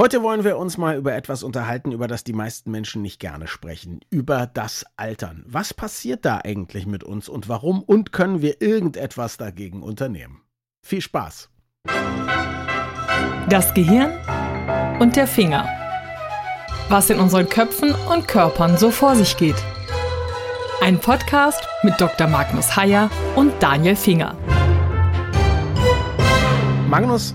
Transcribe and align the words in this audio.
Heute 0.00 0.22
wollen 0.22 0.44
wir 0.44 0.58
uns 0.58 0.78
mal 0.78 0.96
über 0.96 1.16
etwas 1.16 1.42
unterhalten, 1.42 1.90
über 1.90 2.06
das 2.06 2.22
die 2.22 2.32
meisten 2.32 2.70
Menschen 2.70 3.02
nicht 3.02 3.18
gerne 3.18 3.48
sprechen. 3.48 3.98
Über 4.10 4.46
das 4.46 4.86
Altern. 4.96 5.42
Was 5.44 5.74
passiert 5.74 6.24
da 6.24 6.38
eigentlich 6.38 6.86
mit 6.86 7.02
uns 7.02 7.28
und 7.28 7.48
warum? 7.48 7.82
Und 7.82 8.12
können 8.12 8.40
wir 8.40 8.62
irgendetwas 8.62 9.38
dagegen 9.38 9.82
unternehmen? 9.82 10.42
Viel 10.86 11.00
Spaß! 11.00 11.50
Das 13.48 13.74
Gehirn 13.74 14.12
und 15.00 15.16
der 15.16 15.26
Finger. 15.26 15.68
Was 16.88 17.10
in 17.10 17.18
unseren 17.18 17.48
Köpfen 17.48 17.92
und 17.92 18.28
Körpern 18.28 18.78
so 18.78 18.92
vor 18.92 19.16
sich 19.16 19.36
geht. 19.36 19.60
Ein 20.80 21.00
Podcast 21.00 21.66
mit 21.82 22.00
Dr. 22.00 22.28
Magnus 22.28 22.76
Heyer 22.76 23.10
und 23.34 23.52
Daniel 23.60 23.96
Finger. 23.96 24.36
Magnus, 26.88 27.34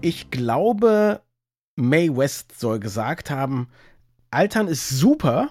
ich 0.00 0.30
glaube, 0.30 1.23
Mae 1.76 2.14
West 2.16 2.58
soll 2.58 2.80
gesagt 2.80 3.30
haben, 3.30 3.68
Altern 4.30 4.68
ist 4.68 4.88
super, 4.88 5.50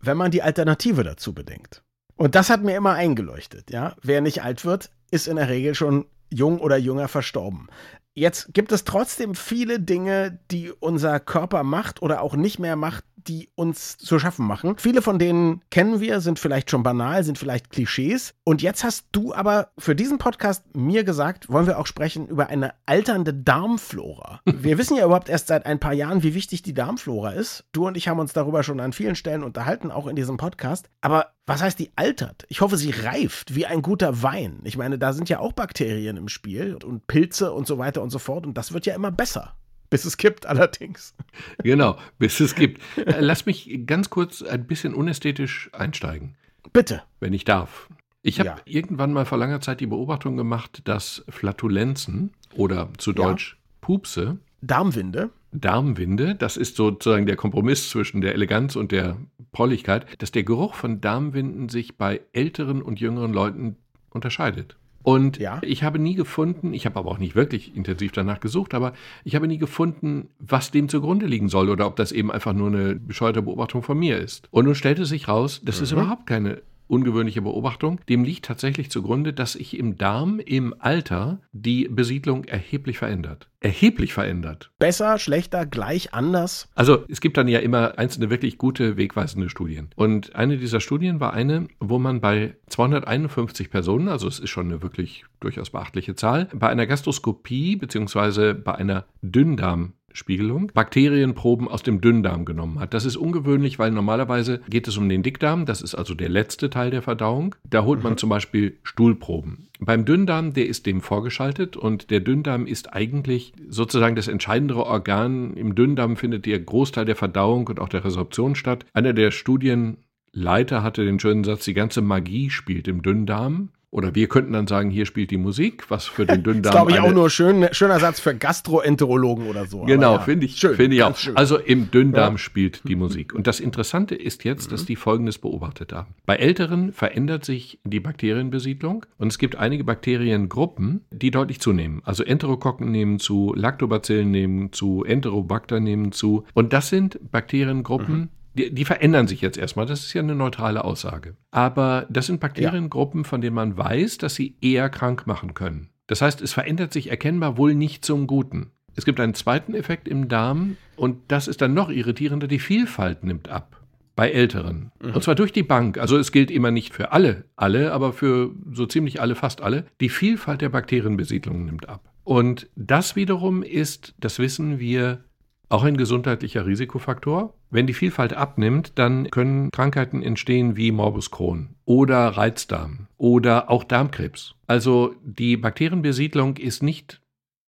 wenn 0.00 0.16
man 0.16 0.30
die 0.30 0.42
Alternative 0.42 1.04
dazu 1.04 1.32
bedenkt. 1.32 1.82
Und 2.16 2.34
das 2.34 2.50
hat 2.50 2.62
mir 2.62 2.76
immer 2.76 2.94
eingeleuchtet, 2.94 3.70
ja. 3.70 3.96
Wer 4.02 4.20
nicht 4.20 4.42
alt 4.42 4.64
wird, 4.64 4.90
ist 5.10 5.26
in 5.26 5.36
der 5.36 5.48
Regel 5.48 5.74
schon 5.74 6.06
jung 6.30 6.60
oder 6.60 6.76
jünger 6.76 7.08
verstorben. 7.08 7.68
Jetzt 8.14 8.52
gibt 8.52 8.72
es 8.72 8.84
trotzdem 8.84 9.34
viele 9.34 9.78
Dinge, 9.78 10.40
die 10.50 10.72
unser 10.72 11.20
Körper 11.20 11.62
macht 11.62 12.02
oder 12.02 12.22
auch 12.22 12.34
nicht 12.34 12.58
mehr 12.58 12.76
macht, 12.76 13.04
die 13.26 13.48
uns 13.54 13.98
zu 13.98 14.18
schaffen 14.18 14.46
machen. 14.46 14.76
Viele 14.78 15.02
von 15.02 15.18
denen 15.18 15.62
kennen 15.70 16.00
wir, 16.00 16.20
sind 16.20 16.38
vielleicht 16.38 16.70
schon 16.70 16.82
banal, 16.82 17.22
sind 17.24 17.38
vielleicht 17.38 17.70
Klischees. 17.70 18.34
Und 18.44 18.62
jetzt 18.62 18.84
hast 18.84 19.06
du 19.12 19.34
aber 19.34 19.70
für 19.78 19.94
diesen 19.94 20.18
Podcast 20.18 20.64
mir 20.74 21.04
gesagt, 21.04 21.48
wollen 21.50 21.66
wir 21.66 21.78
auch 21.78 21.86
sprechen 21.86 22.26
über 22.26 22.48
eine 22.48 22.74
alternde 22.86 23.34
Darmflora. 23.34 24.40
Wir 24.60 24.78
wissen 24.78 24.96
ja 24.96 25.04
überhaupt 25.04 25.28
erst 25.28 25.48
seit 25.48 25.66
ein 25.66 25.78
paar 25.78 25.92
Jahren, 25.92 26.22
wie 26.22 26.34
wichtig 26.34 26.62
die 26.62 26.74
Darmflora 26.74 27.32
ist. 27.32 27.64
Du 27.72 27.86
und 27.86 27.96
ich 27.96 28.08
haben 28.08 28.18
uns 28.18 28.32
darüber 28.32 28.62
schon 28.62 28.80
an 28.80 28.92
vielen 28.92 29.14
Stellen 29.14 29.42
unterhalten, 29.42 29.90
auch 29.90 30.06
in 30.06 30.16
diesem 30.16 30.36
Podcast. 30.36 30.88
Aber 31.00 31.32
was 31.50 31.62
heißt 31.62 31.80
die 31.80 31.90
altert? 31.96 32.46
Ich 32.48 32.60
hoffe, 32.60 32.76
sie 32.76 32.92
reift 32.92 33.56
wie 33.56 33.66
ein 33.66 33.82
guter 33.82 34.22
Wein. 34.22 34.60
Ich 34.62 34.76
meine, 34.76 35.00
da 35.00 35.12
sind 35.12 35.28
ja 35.28 35.40
auch 35.40 35.52
Bakterien 35.52 36.16
im 36.16 36.28
Spiel 36.28 36.76
und 36.84 37.08
Pilze 37.08 37.52
und 37.52 37.66
so 37.66 37.76
weiter 37.76 38.02
und 38.02 38.10
so 38.10 38.20
fort. 38.20 38.46
Und 38.46 38.54
das 38.54 38.72
wird 38.72 38.86
ja 38.86 38.94
immer 38.94 39.10
besser. 39.10 39.56
Bis 39.90 40.04
es 40.04 40.16
kippt 40.16 40.46
allerdings. 40.46 41.12
Genau, 41.64 41.96
bis 42.20 42.38
es 42.38 42.54
kippt. 42.54 42.80
Äh, 42.96 43.18
lass 43.18 43.46
mich 43.46 43.80
ganz 43.84 44.10
kurz 44.10 44.42
ein 44.42 44.68
bisschen 44.68 44.94
unästhetisch 44.94 45.70
einsteigen. 45.72 46.36
Bitte. 46.72 47.02
Wenn 47.18 47.32
ich 47.32 47.44
darf. 47.44 47.88
Ich 48.22 48.38
habe 48.38 48.50
ja. 48.50 48.56
irgendwann 48.64 49.12
mal 49.12 49.24
vor 49.24 49.38
langer 49.38 49.60
Zeit 49.60 49.80
die 49.80 49.88
Beobachtung 49.88 50.36
gemacht, 50.36 50.82
dass 50.84 51.24
Flatulenzen 51.28 52.32
oder 52.54 52.90
zu 52.98 53.12
Deutsch 53.12 53.54
ja. 53.54 53.68
Pupse. 53.80 54.38
Darmwinde. 54.62 55.30
Darmwinde, 55.52 56.34
das 56.34 56.56
ist 56.56 56.76
sozusagen 56.76 57.26
der 57.26 57.36
Kompromiss 57.36 57.90
zwischen 57.90 58.20
der 58.20 58.34
Eleganz 58.34 58.76
und 58.76 58.92
der 58.92 59.16
Prolligkeit, 59.52 60.06
dass 60.22 60.30
der 60.30 60.44
Geruch 60.44 60.74
von 60.74 61.00
Darmwinden 61.00 61.68
sich 61.68 61.96
bei 61.96 62.20
älteren 62.32 62.82
und 62.82 63.00
jüngeren 63.00 63.32
Leuten 63.32 63.76
unterscheidet. 64.10 64.76
Und 65.02 65.38
ja. 65.38 65.60
ich 65.62 65.82
habe 65.82 65.98
nie 65.98 66.14
gefunden, 66.14 66.74
ich 66.74 66.84
habe 66.84 66.98
aber 66.98 67.10
auch 67.10 67.18
nicht 67.18 67.34
wirklich 67.34 67.74
intensiv 67.74 68.12
danach 68.12 68.38
gesucht, 68.38 68.74
aber 68.74 68.92
ich 69.24 69.34
habe 69.34 69.48
nie 69.48 69.56
gefunden, 69.56 70.28
was 70.38 70.70
dem 70.70 70.90
zugrunde 70.90 71.26
liegen 71.26 71.48
soll 71.48 71.70
oder 71.70 71.86
ob 71.86 71.96
das 71.96 72.12
eben 72.12 72.30
einfach 72.30 72.52
nur 72.52 72.68
eine 72.68 72.96
bescheuerte 72.96 73.40
Beobachtung 73.40 73.82
von 73.82 73.98
mir 73.98 74.18
ist. 74.18 74.48
Und 74.50 74.66
nun 74.66 74.74
stellte 74.74 75.06
sich 75.06 75.26
raus, 75.26 75.62
das 75.64 75.78
mhm. 75.78 75.84
ist 75.84 75.92
überhaupt 75.92 76.26
keine 76.26 76.60
ungewöhnliche 76.90 77.42
Beobachtung. 77.42 78.00
Dem 78.08 78.24
liegt 78.24 78.44
tatsächlich 78.44 78.90
zugrunde, 78.90 79.32
dass 79.32 79.52
sich 79.52 79.78
im 79.78 79.96
Darm 79.96 80.40
im 80.40 80.74
Alter 80.78 81.40
die 81.52 81.88
Besiedlung 81.88 82.44
erheblich 82.44 82.98
verändert. 82.98 83.48
Erheblich 83.60 84.14
verändert. 84.14 84.70
Besser, 84.78 85.18
schlechter, 85.18 85.66
gleich, 85.66 86.14
anders? 86.14 86.68
Also 86.74 87.04
es 87.08 87.20
gibt 87.20 87.36
dann 87.36 87.46
ja 87.46 87.58
immer 87.60 87.98
einzelne 87.98 88.30
wirklich 88.30 88.58
gute, 88.58 88.96
wegweisende 88.96 89.50
Studien. 89.50 89.90
Und 89.96 90.34
eine 90.34 90.56
dieser 90.56 90.80
Studien 90.80 91.20
war 91.20 91.34
eine, 91.34 91.68
wo 91.78 91.98
man 91.98 92.20
bei 92.20 92.56
251 92.68 93.70
Personen, 93.70 94.08
also 94.08 94.26
es 94.26 94.38
ist 94.38 94.50
schon 94.50 94.66
eine 94.66 94.82
wirklich 94.82 95.24
durchaus 95.40 95.70
beachtliche 95.70 96.14
Zahl, 96.14 96.48
bei 96.54 96.68
einer 96.68 96.86
Gastroskopie 96.86 97.76
bzw. 97.76 98.54
bei 98.54 98.74
einer 98.74 99.04
Dünndarm 99.20 99.92
Spiegelung 100.12 100.70
Bakterienproben 100.74 101.68
aus 101.68 101.82
dem 101.82 102.00
Dünndarm 102.00 102.44
genommen 102.44 102.78
hat. 102.78 102.94
Das 102.94 103.04
ist 103.04 103.16
ungewöhnlich, 103.16 103.78
weil 103.78 103.90
normalerweise 103.90 104.60
geht 104.68 104.88
es 104.88 104.96
um 104.96 105.08
den 105.08 105.22
Dickdarm, 105.22 105.66
das 105.66 105.82
ist 105.82 105.94
also 105.94 106.14
der 106.14 106.28
letzte 106.28 106.70
Teil 106.70 106.90
der 106.90 107.02
Verdauung. 107.02 107.54
Da 107.68 107.84
holt 107.84 108.02
man 108.02 108.14
mhm. 108.14 108.18
zum 108.18 108.30
Beispiel 108.30 108.78
Stuhlproben. 108.82 109.68
Beim 109.80 110.04
Dünndarm, 110.04 110.52
der 110.52 110.66
ist 110.66 110.86
dem 110.86 111.00
vorgeschaltet 111.00 111.76
und 111.76 112.10
der 112.10 112.20
Dünndarm 112.20 112.66
ist 112.66 112.92
eigentlich 112.92 113.52
sozusagen 113.68 114.16
das 114.16 114.28
entscheidendere 114.28 114.84
Organ. 114.84 115.54
Im 115.54 115.74
Dünndarm 115.74 116.16
findet 116.16 116.44
der 116.46 116.60
Großteil 116.60 117.06
der 117.06 117.16
Verdauung 117.16 117.66
und 117.68 117.80
auch 117.80 117.88
der 117.88 118.04
Resorption 118.04 118.54
statt. 118.54 118.84
Einer 118.92 119.14
der 119.14 119.30
Studienleiter 119.30 120.82
hatte 120.82 121.04
den 121.04 121.18
schönen 121.18 121.44
Satz, 121.44 121.64
die 121.64 121.74
ganze 121.74 122.02
Magie 122.02 122.50
spielt 122.50 122.88
im 122.88 123.02
Dünndarm. 123.02 123.70
Oder 123.92 124.14
wir 124.14 124.28
könnten 124.28 124.52
dann 124.52 124.68
sagen, 124.68 124.88
hier 124.90 125.04
spielt 125.04 125.32
die 125.32 125.36
Musik, 125.36 125.90
was 125.90 126.06
für 126.06 126.24
den 126.24 126.44
Dünndarm. 126.44 126.62
das 126.62 126.72
glaube 126.72 126.92
ich 126.92 127.00
auch 127.00 127.12
nur 127.12 127.28
schön, 127.28 127.66
schöner 127.72 127.98
Satz 127.98 128.20
für 128.20 128.34
Gastroenterologen 128.36 129.48
oder 129.48 129.66
so. 129.66 129.80
Genau, 129.80 130.14
ja, 130.14 130.20
finde 130.20 130.46
ich, 130.46 130.56
schön, 130.56 130.76
finde 130.76 130.96
ich 130.96 131.02
auch. 131.02 131.16
Schön. 131.16 131.36
Also 131.36 131.58
im 131.58 131.90
Dünndarm 131.90 132.34
ja. 132.34 132.38
spielt 132.38 132.82
die 132.88 132.94
Musik. 132.94 133.34
Und 133.34 133.48
das 133.48 133.58
Interessante 133.58 134.14
ist 134.14 134.44
jetzt, 134.44 134.68
mhm. 134.68 134.70
dass 134.70 134.84
die 134.84 134.94
Folgendes 134.94 135.38
beobachtet 135.38 135.92
haben. 135.92 136.14
Bei 136.24 136.36
Älteren 136.36 136.92
verändert 136.92 137.44
sich 137.44 137.80
die 137.82 137.98
Bakterienbesiedlung 137.98 139.06
und 139.18 139.28
es 139.28 139.38
gibt 139.38 139.56
einige 139.56 139.82
Bakteriengruppen, 139.82 141.04
die 141.10 141.32
deutlich 141.32 141.60
zunehmen. 141.60 142.00
Also 142.04 142.22
Enterokokken 142.22 142.92
nehmen 142.92 143.18
zu, 143.18 143.52
Lactobacillen 143.56 144.30
nehmen 144.30 144.72
zu, 144.72 145.02
Enterobacter 145.04 145.80
nehmen 145.80 146.12
zu. 146.12 146.44
Und 146.54 146.72
das 146.72 146.90
sind 146.90 147.18
Bakteriengruppen, 147.32 148.18
mhm 148.18 148.28
die, 148.60 148.74
die, 148.74 148.84
verändern 148.84 149.26
sich 149.26 149.40
jetzt 149.40 149.58
erstmal. 149.58 149.86
Das 149.86 150.00
ist 150.00 150.12
ja 150.12 150.22
eine 150.22 150.34
neutrale 150.34 150.84
Aussage. 150.84 151.36
Aber 151.50 152.06
das 152.10 152.26
sind 152.26 152.40
Bakteriengruppen, 152.40 153.24
von 153.24 153.40
denen 153.40 153.54
man 153.54 153.76
weiß, 153.76 154.18
dass 154.18 154.34
sie 154.34 154.56
eher 154.60 154.88
krank 154.88 155.26
machen 155.26 155.54
können. 155.54 155.90
Das 156.06 156.22
heißt, 156.22 156.40
es 156.40 156.52
verändert 156.52 156.92
sich 156.92 157.10
erkennbar 157.10 157.56
wohl 157.56 157.74
nicht 157.74 158.04
zum 158.04 158.26
Guten. 158.26 158.72
Es 158.96 159.04
gibt 159.04 159.20
einen 159.20 159.34
zweiten 159.34 159.74
Effekt 159.74 160.08
im 160.08 160.28
Darm 160.28 160.76
und 160.96 161.18
das 161.28 161.48
ist 161.48 161.62
dann 161.62 161.74
noch 161.74 161.90
irritierender. 161.90 162.48
Die 162.48 162.58
Vielfalt 162.58 163.22
nimmt 163.24 163.48
ab 163.48 163.80
bei 164.16 164.30
Älteren. 164.30 164.90
Mhm. 165.00 165.14
Und 165.14 165.22
zwar 165.22 165.34
durch 165.34 165.52
die 165.52 165.62
Bank. 165.62 165.96
Also 165.98 166.18
es 166.18 166.32
gilt 166.32 166.50
immer 166.50 166.70
nicht 166.70 166.92
für 166.92 167.12
alle, 167.12 167.44
alle, 167.56 167.92
aber 167.92 168.12
für 168.12 168.50
so 168.72 168.86
ziemlich 168.86 169.20
alle, 169.20 169.34
fast 169.34 169.62
alle. 169.62 169.86
Die 170.00 170.08
Vielfalt 170.08 170.60
der 170.60 170.68
Bakterienbesiedlung 170.68 171.64
nimmt 171.64 171.88
ab. 171.88 172.12
Und 172.24 172.68
das 172.76 173.16
wiederum 173.16 173.62
ist, 173.62 174.14
das 174.18 174.38
wissen 174.38 174.78
wir, 174.78 175.24
auch 175.70 175.84
ein 175.84 175.96
gesundheitlicher 175.96 176.66
Risikofaktor. 176.66 177.54
Wenn 177.70 177.86
die 177.86 177.94
Vielfalt 177.94 178.32
abnimmt, 178.32 178.92
dann 178.96 179.30
können 179.30 179.70
Krankheiten 179.70 180.22
entstehen 180.22 180.76
wie 180.76 180.90
Morbus 180.90 181.30
Crohn 181.30 181.76
oder 181.84 182.28
Reizdarm 182.28 183.06
oder 183.16 183.70
auch 183.70 183.84
Darmkrebs. 183.84 184.56
Also 184.66 185.14
die 185.22 185.56
Bakterienbesiedlung 185.56 186.56
ist 186.56 186.82
nicht 186.82 187.20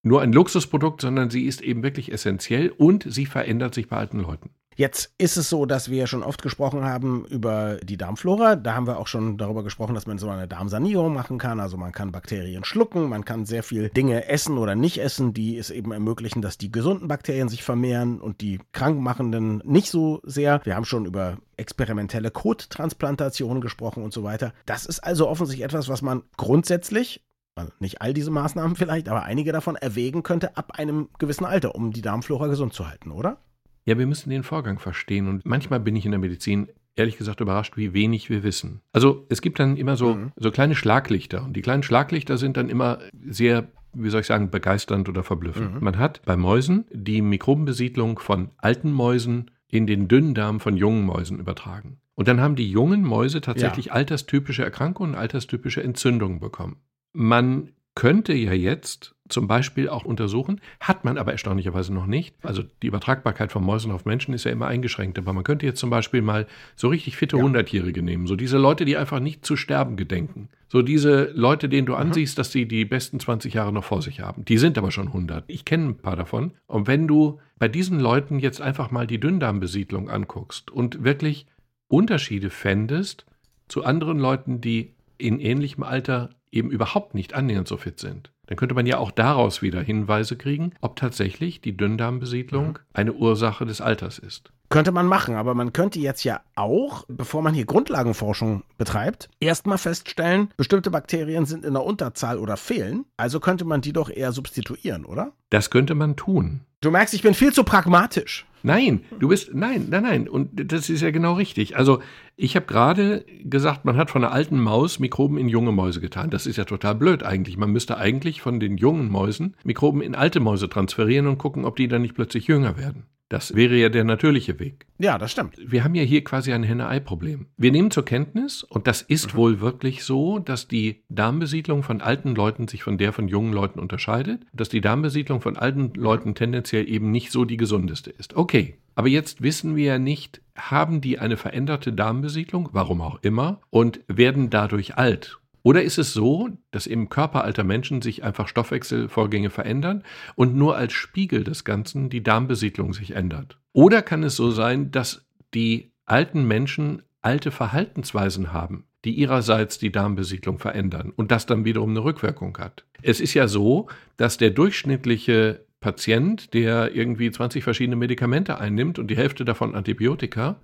nur 0.03 0.21
ein 0.21 0.33
Luxusprodukt, 0.33 0.99
sondern 0.99 1.29
sie 1.29 1.45
ist 1.45 1.61
eben 1.61 1.83
wirklich 1.83 2.11
essentiell 2.11 2.69
und 2.69 3.05
sie 3.07 3.25
verändert 3.25 3.73
sich 3.73 3.87
bei 3.87 3.95
alten 3.95 4.19
Leuten. 4.19 4.49
Jetzt 4.75 5.13
ist 5.17 5.37
es 5.37 5.49
so, 5.49 5.65
dass 5.65 5.89
wir 5.89 6.07
schon 6.07 6.23
oft 6.23 6.41
gesprochen 6.41 6.83
haben 6.83 7.25
über 7.25 7.77
die 7.83 7.97
Darmflora. 7.97 8.55
Da 8.55 8.73
haben 8.73 8.87
wir 8.87 8.97
auch 8.97 9.07
schon 9.07 9.37
darüber 9.37 9.63
gesprochen, 9.63 9.95
dass 9.95 10.07
man 10.07 10.17
so 10.17 10.29
eine 10.29 10.47
Darmsanierung 10.47 11.13
machen 11.13 11.37
kann. 11.37 11.59
Also 11.59 11.77
man 11.77 11.91
kann 11.91 12.11
Bakterien 12.11 12.63
schlucken, 12.63 13.09
man 13.09 13.25
kann 13.25 13.45
sehr 13.45 13.63
viel 13.63 13.89
Dinge 13.89 14.27
essen 14.27 14.57
oder 14.57 14.75
nicht 14.75 14.99
essen, 14.99 15.33
die 15.33 15.57
es 15.57 15.69
eben 15.69 15.91
ermöglichen, 15.91 16.41
dass 16.41 16.57
die 16.57 16.71
gesunden 16.71 17.07
Bakterien 17.07 17.49
sich 17.49 17.63
vermehren 17.63 18.19
und 18.19 18.41
die 18.41 18.59
krankmachenden 18.71 19.61
nicht 19.65 19.89
so 19.89 20.21
sehr. 20.23 20.61
Wir 20.63 20.75
haben 20.75 20.85
schon 20.85 21.05
über 21.05 21.37
experimentelle 21.57 22.31
Kottransplantationen 22.31 23.61
gesprochen 23.61 24.03
und 24.03 24.13
so 24.13 24.23
weiter. 24.23 24.53
Das 24.65 24.85
ist 24.85 24.99
also 24.99 25.29
offensichtlich 25.29 25.65
etwas, 25.65 25.87
was 25.89 26.01
man 26.01 26.23
grundsätzlich 26.37 27.21
also 27.55 27.71
nicht 27.79 28.01
all 28.01 28.13
diese 28.13 28.31
Maßnahmen 28.31 28.75
vielleicht, 28.75 29.09
aber 29.09 29.23
einige 29.23 29.51
davon 29.51 29.75
erwägen 29.75 30.23
könnte 30.23 30.57
ab 30.57 30.71
einem 30.79 31.09
gewissen 31.19 31.45
Alter, 31.45 31.75
um 31.75 31.91
die 31.91 32.01
Darmflora 32.01 32.47
gesund 32.47 32.73
zu 32.73 32.87
halten, 32.87 33.11
oder? 33.11 33.37
Ja, 33.85 33.97
wir 33.97 34.07
müssen 34.07 34.29
den 34.29 34.43
Vorgang 34.43 34.79
verstehen. 34.79 35.27
Und 35.27 35.45
manchmal 35.45 35.79
bin 35.79 35.95
ich 35.95 36.05
in 36.05 36.11
der 36.11 36.19
Medizin 36.19 36.69
ehrlich 36.95 37.17
gesagt 37.17 37.41
überrascht, 37.41 37.75
wie 37.75 37.93
wenig 37.93 38.29
wir 38.29 38.43
wissen. 38.43 38.81
Also 38.91 39.25
es 39.29 39.41
gibt 39.41 39.59
dann 39.59 39.77
immer 39.77 39.97
so, 39.97 40.15
mhm. 40.15 40.31
so 40.35 40.51
kleine 40.51 40.75
Schlaglichter. 40.75 41.43
Und 41.43 41.53
die 41.55 41.61
kleinen 41.61 41.83
Schlaglichter 41.83 42.37
sind 42.37 42.57
dann 42.57 42.69
immer 42.69 42.99
sehr 43.25 43.67
wie 43.93 44.09
soll 44.09 44.21
ich 44.21 44.27
sagen, 44.27 44.49
begeisternd 44.49 45.07
oder 45.07 45.23
verblüffend. 45.23 45.75
Mhm. 45.75 45.83
Man 45.83 45.97
hat 45.97 46.21
bei 46.25 46.35
Mäusen 46.35 46.85
die 46.91 47.21
Mikrobenbesiedlung 47.21 48.19
von 48.19 48.49
alten 48.57 48.91
Mäusen 48.91 49.51
in 49.67 49.87
den 49.87 50.07
Dünndarm 50.07 50.59
von 50.59 50.77
jungen 50.77 51.05
Mäusen 51.05 51.39
übertragen. 51.39 51.97
Und 52.15 52.27
dann 52.27 52.41
haben 52.41 52.55
die 52.55 52.69
jungen 52.69 53.03
Mäuse 53.03 53.41
tatsächlich 53.41 53.87
ja. 53.87 53.93
alterstypische 53.93 54.63
Erkrankungen, 54.63 55.15
alterstypische 55.15 55.81
Entzündungen 55.81 56.39
bekommen. 56.39 56.77
Man 57.11 57.71
könnte 57.95 58.33
ja 58.33 58.53
jetzt 58.53 59.15
zum 59.33 59.47
Beispiel 59.47 59.89
auch 59.89 60.05
untersuchen, 60.05 60.61
hat 60.79 61.03
man 61.03 61.17
aber 61.17 61.31
erstaunlicherweise 61.33 61.93
noch 61.93 62.05
nicht. 62.05 62.35
Also 62.43 62.63
die 62.81 62.87
Übertragbarkeit 62.87 63.51
von 63.51 63.63
Mäusen 63.63 63.91
auf 63.91 64.05
Menschen 64.05 64.33
ist 64.33 64.45
ja 64.45 64.51
immer 64.51 64.67
eingeschränkt, 64.67 65.17
aber 65.17 65.33
man 65.33 65.43
könnte 65.43 65.65
jetzt 65.65 65.79
zum 65.79 65.89
Beispiel 65.89 66.21
mal 66.21 66.47
so 66.75 66.87
richtig 66.87 67.17
fitte 67.17 67.37
ja. 67.37 67.43
100-Jährige 67.43 68.01
nehmen, 68.01 68.27
so 68.27 68.35
diese 68.35 68.57
Leute, 68.57 68.85
die 68.85 68.95
einfach 68.95 69.19
nicht 69.19 69.45
zu 69.45 69.55
sterben 69.55 69.97
gedenken. 69.97 70.49
So 70.69 70.81
diese 70.81 71.31
Leute, 71.35 71.69
denen 71.69 71.85
du 71.85 71.93
ansiehst, 71.93 72.39
dass 72.39 72.51
sie 72.51 72.67
die 72.67 72.85
besten 72.85 73.19
20 73.19 73.53
Jahre 73.53 73.71
noch 73.71 73.83
vor 73.83 74.01
sich 74.01 74.21
haben. 74.21 74.43
Die 74.45 74.57
sind 74.57 74.75
aber 74.79 74.89
schon 74.89 75.07
100. 75.07 75.43
Ich 75.47 75.65
kenne 75.65 75.89
ein 75.89 75.97
paar 75.97 76.15
davon. 76.15 76.53
Und 76.65 76.87
wenn 76.87 77.07
du 77.07 77.39
bei 77.59 77.67
diesen 77.67 77.99
Leuten 77.99 78.39
jetzt 78.39 78.59
einfach 78.59 78.89
mal 78.89 79.05
die 79.05 79.19
Dünndarmbesiedlung 79.19 80.09
anguckst 80.09 80.71
und 80.71 81.03
wirklich 81.03 81.45
Unterschiede 81.87 82.49
fändest 82.49 83.27
zu 83.67 83.85
anderen 83.85 84.17
Leuten, 84.17 84.61
die 84.61 84.93
in 85.19 85.39
ähnlichem 85.39 85.83
Alter 85.83 86.31
eben 86.51 86.71
überhaupt 86.71 87.13
nicht 87.13 87.35
annähernd 87.35 87.67
so 87.67 87.77
fit 87.77 87.99
sind. 87.99 88.32
Dann 88.47 88.57
könnte 88.57 88.75
man 88.75 88.85
ja 88.85 88.97
auch 88.97 89.11
daraus 89.11 89.61
wieder 89.61 89.81
Hinweise 89.81 90.35
kriegen, 90.35 90.73
ob 90.81 90.95
tatsächlich 90.95 91.61
die 91.61 91.77
Dünndarmbesiedlung 91.77 92.67
mhm. 92.67 92.77
eine 92.93 93.13
Ursache 93.13 93.65
des 93.65 93.79
Alters 93.81 94.19
ist. 94.19 94.51
Könnte 94.69 94.91
man 94.91 95.05
machen, 95.05 95.35
aber 95.35 95.53
man 95.53 95.71
könnte 95.71 95.99
jetzt 95.99 96.23
ja 96.23 96.41
auch, 96.55 97.05
bevor 97.07 97.43
man 97.43 97.53
hier 97.53 97.65
Grundlagenforschung 97.65 98.63
betreibt, 98.77 99.29
erstmal 99.39 99.77
feststellen, 99.77 100.49
bestimmte 100.57 100.89
Bakterien 100.89 101.45
sind 101.45 101.63
in 101.63 101.73
der 101.73 101.83
Unterzahl 101.83 102.39
oder 102.39 102.57
fehlen. 102.57 103.05
Also 103.15 103.39
könnte 103.39 103.65
man 103.65 103.81
die 103.81 103.93
doch 103.93 104.09
eher 104.09 104.31
substituieren, 104.31 105.05
oder? 105.05 105.31
Das 105.51 105.69
könnte 105.69 105.93
man 105.93 106.15
tun. 106.15 106.61
Du 106.83 106.91
merkst, 106.91 107.13
ich 107.13 107.21
bin 107.21 107.33
viel 107.33 107.53
zu 107.53 107.63
pragmatisch. 107.63 108.45
Nein, 108.61 109.05
du 109.17 109.29
bist, 109.29 109.53
nein, 109.53 109.87
nein, 109.89 110.03
nein. 110.03 110.27
Und 110.27 110.49
das 110.53 110.89
ist 110.89 111.01
ja 111.01 111.11
genau 111.11 111.33
richtig. 111.33 111.77
Also, 111.77 112.01
ich 112.35 112.57
habe 112.57 112.65
gerade 112.65 113.25
gesagt, 113.43 113.85
man 113.85 113.95
hat 113.95 114.11
von 114.11 114.21
einer 114.21 114.33
alten 114.33 114.59
Maus 114.59 114.99
Mikroben 114.99 115.37
in 115.37 115.47
junge 115.47 115.71
Mäuse 115.71 116.01
getan. 116.01 116.29
Das 116.29 116.45
ist 116.45 116.57
ja 116.57 116.65
total 116.65 116.95
blöd 116.95 117.23
eigentlich. 117.23 117.55
Man 117.55 117.71
müsste 117.71 117.97
eigentlich 117.97 118.41
von 118.41 118.59
den 118.59 118.75
jungen 118.75 119.09
Mäusen 119.09 119.55
Mikroben 119.63 120.01
in 120.01 120.13
alte 120.13 120.41
Mäuse 120.41 120.67
transferieren 120.67 121.27
und 121.27 121.37
gucken, 121.37 121.63
ob 121.63 121.77
die 121.77 121.87
dann 121.87 122.01
nicht 122.01 122.15
plötzlich 122.15 122.47
jünger 122.47 122.77
werden. 122.77 123.05
Das 123.33 123.55
wäre 123.55 123.75
ja 123.75 123.89
der 123.89 124.03
natürliche 124.03 124.59
Weg. 124.59 124.85
Ja, 124.99 125.17
das 125.17 125.31
stimmt. 125.31 125.57
Wir 125.65 125.83
haben 125.83 125.95
ja 125.95 126.03
hier 126.03 126.23
quasi 126.23 126.53
ein 126.53 126.61
Henne-Ei-Problem. 126.61 127.47
Wir 127.57 127.71
nehmen 127.71 127.89
zur 127.89 128.05
Kenntnis, 128.05 128.61
und 128.61 128.85
das 128.85 129.01
ist 129.01 129.33
mhm. 129.33 129.37
wohl 129.37 129.59
wirklich 129.59 130.03
so, 130.03 130.37
dass 130.37 130.67
die 130.67 131.01
Darmbesiedlung 131.09 131.81
von 131.81 131.99
alten 131.99 132.35
Leuten 132.35 132.67
sich 132.67 132.83
von 132.83 132.99
der 132.99 133.11
von 133.11 133.27
jungen 133.27 133.51
Leuten 133.51 133.79
unterscheidet, 133.79 134.45
dass 134.53 134.69
die 134.69 134.81
Darmbesiedlung 134.81 135.41
von 135.41 135.57
alten 135.57 135.93
Leuten 135.95 136.35
tendenziell 136.35 136.87
eben 136.87 137.09
nicht 137.09 137.31
so 137.31 137.43
die 137.43 137.57
gesundeste 137.57 138.11
ist. 138.11 138.35
Okay, 138.35 138.75
aber 138.93 139.07
jetzt 139.07 139.41
wissen 139.41 139.75
wir 139.75 139.85
ja 139.85 139.97
nicht, 139.97 140.43
haben 140.55 141.01
die 141.01 141.17
eine 141.17 141.35
veränderte 141.35 141.91
Darmbesiedlung, 141.91 142.69
warum 142.71 143.01
auch 143.01 143.17
immer, 143.23 143.61
und 143.71 144.01
werden 144.07 144.51
dadurch 144.51 144.95
alt 144.95 145.39
oder 145.63 145.81
ist 145.81 145.97
es 145.97 146.13
so, 146.13 146.49
dass 146.71 146.87
im 146.87 147.07
Körper 147.07 147.43
alter 147.45 147.63
Menschen 147.63 148.01
sich 148.01 148.23
einfach 148.23 148.49
Stoffwechselvorgänge 148.49 149.49
verändern 149.49 150.03
und 150.35 150.55
nur 150.55 150.75
als 150.75 150.91
Spiegel 150.91 151.45
des 151.45 151.63
Ganzen 151.63 152.09
die 152.09 152.21
Darmbesiedlung 152.21 152.93
sich 152.93 153.11
ändert? 153.15 153.57
Oder 153.71 154.01
kann 154.01 154.23
es 154.23 154.35
so 154.35 154.51
sein, 154.51 154.91
dass 154.91 155.25
die 155.53 155.91
alten 156.05 156.45
Menschen 156.45 157.01
alte 157.21 157.49
Verhaltensweisen 157.49 158.51
haben, 158.51 158.85
die 159.05 159.13
ihrerseits 159.13 159.77
die 159.77 159.91
Darmbesiedlung 159.91 160.59
verändern 160.59 161.13
und 161.15 161.31
das 161.31 161.45
dann 161.45 161.63
wiederum 161.63 161.91
eine 161.91 162.03
Rückwirkung 162.03 162.57
hat? 162.57 162.83
Es 163.01 163.21
ist 163.21 163.33
ja 163.33 163.47
so, 163.47 163.87
dass 164.17 164.37
der 164.37 164.49
durchschnittliche 164.49 165.65
Patient, 165.79 166.53
der 166.53 166.93
irgendwie 166.93 167.31
20 167.31 167.63
verschiedene 167.63 167.95
Medikamente 167.95 168.57
einnimmt 168.57 168.99
und 168.99 169.07
die 169.07 169.17
Hälfte 169.17 169.45
davon 169.45 169.75
Antibiotika, 169.75 170.57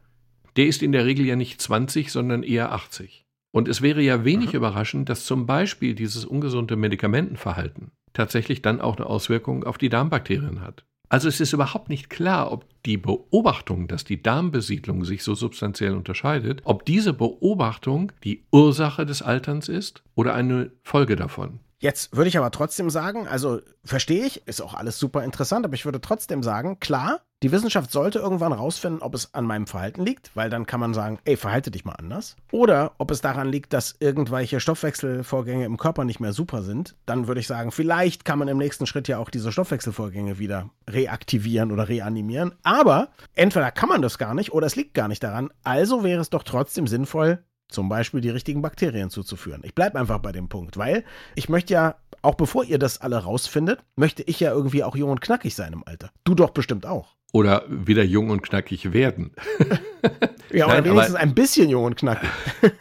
der 0.57 0.67
ist 0.67 0.83
in 0.83 0.91
der 0.91 1.05
Regel 1.05 1.25
ja 1.25 1.37
nicht 1.37 1.61
20, 1.61 2.11
sondern 2.11 2.43
eher 2.43 2.73
80. 2.73 3.25
Und 3.51 3.67
es 3.67 3.81
wäre 3.81 4.01
ja 4.01 4.25
wenig 4.25 4.49
mhm. 4.49 4.57
überraschend, 4.57 5.09
dass 5.09 5.25
zum 5.25 5.45
Beispiel 5.45 5.95
dieses 5.95 6.25
ungesunde 6.25 6.75
Medikamentenverhalten 6.75 7.91
tatsächlich 8.13 8.61
dann 8.61 8.81
auch 8.81 8.97
eine 8.97 9.07
Auswirkung 9.07 9.63
auf 9.63 9.77
die 9.77 9.89
Darmbakterien 9.89 10.61
hat. 10.61 10.85
Also 11.09 11.27
es 11.27 11.39
ist 11.39 11.53
überhaupt 11.53 11.89
nicht 11.89 12.11
klar, 12.11 12.51
ob 12.51 12.65
die 12.85 12.97
Beobachtung, 12.97 13.87
dass 13.87 14.03
die 14.03 14.21
Darmbesiedlung 14.21 15.03
sich 15.05 15.23
so 15.23 15.33
substanziell 15.33 15.95
unterscheidet, 15.95 16.61
ob 16.65 16.85
diese 16.85 17.13
Beobachtung 17.13 18.11
die 18.23 18.45
Ursache 18.51 19.07
des 19.07 19.23
Alterns 19.23 19.69
ist 19.69 20.03
oder 20.13 20.35
eine 20.35 20.71
Folge 20.83 21.15
davon. 21.15 21.59
Jetzt 21.79 22.15
würde 22.15 22.27
ich 22.27 22.37
aber 22.37 22.51
trotzdem 22.51 22.89
sagen, 22.89 23.27
also 23.27 23.61
verstehe 23.83 24.25
ich, 24.25 24.45
ist 24.47 24.61
auch 24.61 24.75
alles 24.75 24.99
super 24.99 25.23
interessant, 25.23 25.65
aber 25.65 25.73
ich 25.73 25.85
würde 25.85 26.01
trotzdem 26.01 26.43
sagen, 26.43 26.79
klar, 26.79 27.21
die 27.41 27.53
Wissenschaft 27.53 27.89
sollte 27.91 28.19
irgendwann 28.19 28.51
rausfinden, 28.51 29.01
ob 29.01 29.15
es 29.15 29.33
an 29.33 29.45
meinem 29.45 29.65
Verhalten 29.65 30.03
liegt, 30.03 30.35
weil 30.35 30.49
dann 30.49 30.65
kann 30.65 30.81
man 30.81 30.93
sagen, 30.93 31.19
ey, 31.23 31.37
verhalte 31.37 31.71
dich 31.71 31.85
mal 31.85 31.93
anders. 31.93 32.35
Oder 32.51 32.91
ob 32.97 33.11
es 33.11 33.21
daran 33.21 33.49
liegt, 33.49 33.71
dass 33.71 33.95
irgendwelche 33.99 34.59
Stoffwechselvorgänge 34.59 35.63
im 35.63 35.77
Körper 35.77 36.03
nicht 36.03 36.19
mehr 36.19 36.33
super 36.33 36.63
sind. 36.63 36.97
Dann 37.05 37.27
würde 37.27 37.39
ich 37.39 37.47
sagen, 37.47 37.71
vielleicht 37.71 38.25
kann 38.25 38.39
man 38.39 38.49
im 38.49 38.57
nächsten 38.57 38.85
Schritt 38.85 39.07
ja 39.07 39.19
auch 39.19 39.29
diese 39.29 39.53
Stoffwechselvorgänge 39.53 40.37
wieder 40.37 40.69
reaktivieren 40.89 41.71
oder 41.71 41.87
reanimieren. 41.87 42.55
Aber 42.63 43.07
entweder 43.35 43.71
kann 43.71 43.87
man 43.87 44.01
das 44.01 44.17
gar 44.17 44.33
nicht 44.33 44.51
oder 44.51 44.67
es 44.67 44.75
liegt 44.75 44.93
gar 44.93 45.07
nicht 45.07 45.23
daran. 45.23 45.49
Also 45.63 46.03
wäre 46.03 46.19
es 46.19 46.29
doch 46.29 46.43
trotzdem 46.43 46.87
sinnvoll, 46.87 47.41
zum 47.69 47.87
Beispiel 47.87 48.19
die 48.19 48.31
richtigen 48.31 48.61
Bakterien 48.61 49.09
zuzuführen. 49.09 49.61
Ich 49.63 49.75
bleibe 49.75 49.97
einfach 49.97 50.19
bei 50.19 50.33
dem 50.33 50.49
Punkt, 50.49 50.75
weil 50.75 51.05
ich 51.35 51.47
möchte 51.47 51.73
ja, 51.73 51.95
auch 52.21 52.35
bevor 52.35 52.65
ihr 52.65 52.79
das 52.79 52.99
alle 52.99 53.23
rausfindet, 53.23 53.79
möchte 53.95 54.23
ich 54.23 54.41
ja 54.41 54.51
irgendwie 54.51 54.83
auch 54.83 54.97
jung 54.97 55.11
und 55.11 55.21
knackig 55.21 55.55
sein 55.55 55.71
im 55.71 55.87
Alter. 55.87 56.09
Du 56.25 56.35
doch 56.35 56.49
bestimmt 56.49 56.85
auch. 56.85 57.15
Oder 57.31 57.63
wieder 57.69 58.03
jung 58.03 58.31
und 58.31 58.41
knackig 58.41 58.91
werden. 58.91 59.31
ja, 60.51 60.65
oder 60.65 60.75
Nein, 60.75 60.85
wenigstens 60.85 61.15
ein 61.15 61.35
bisschen 61.35 61.69
jung 61.69 61.83
und 61.83 61.95
knackig. 61.95 62.29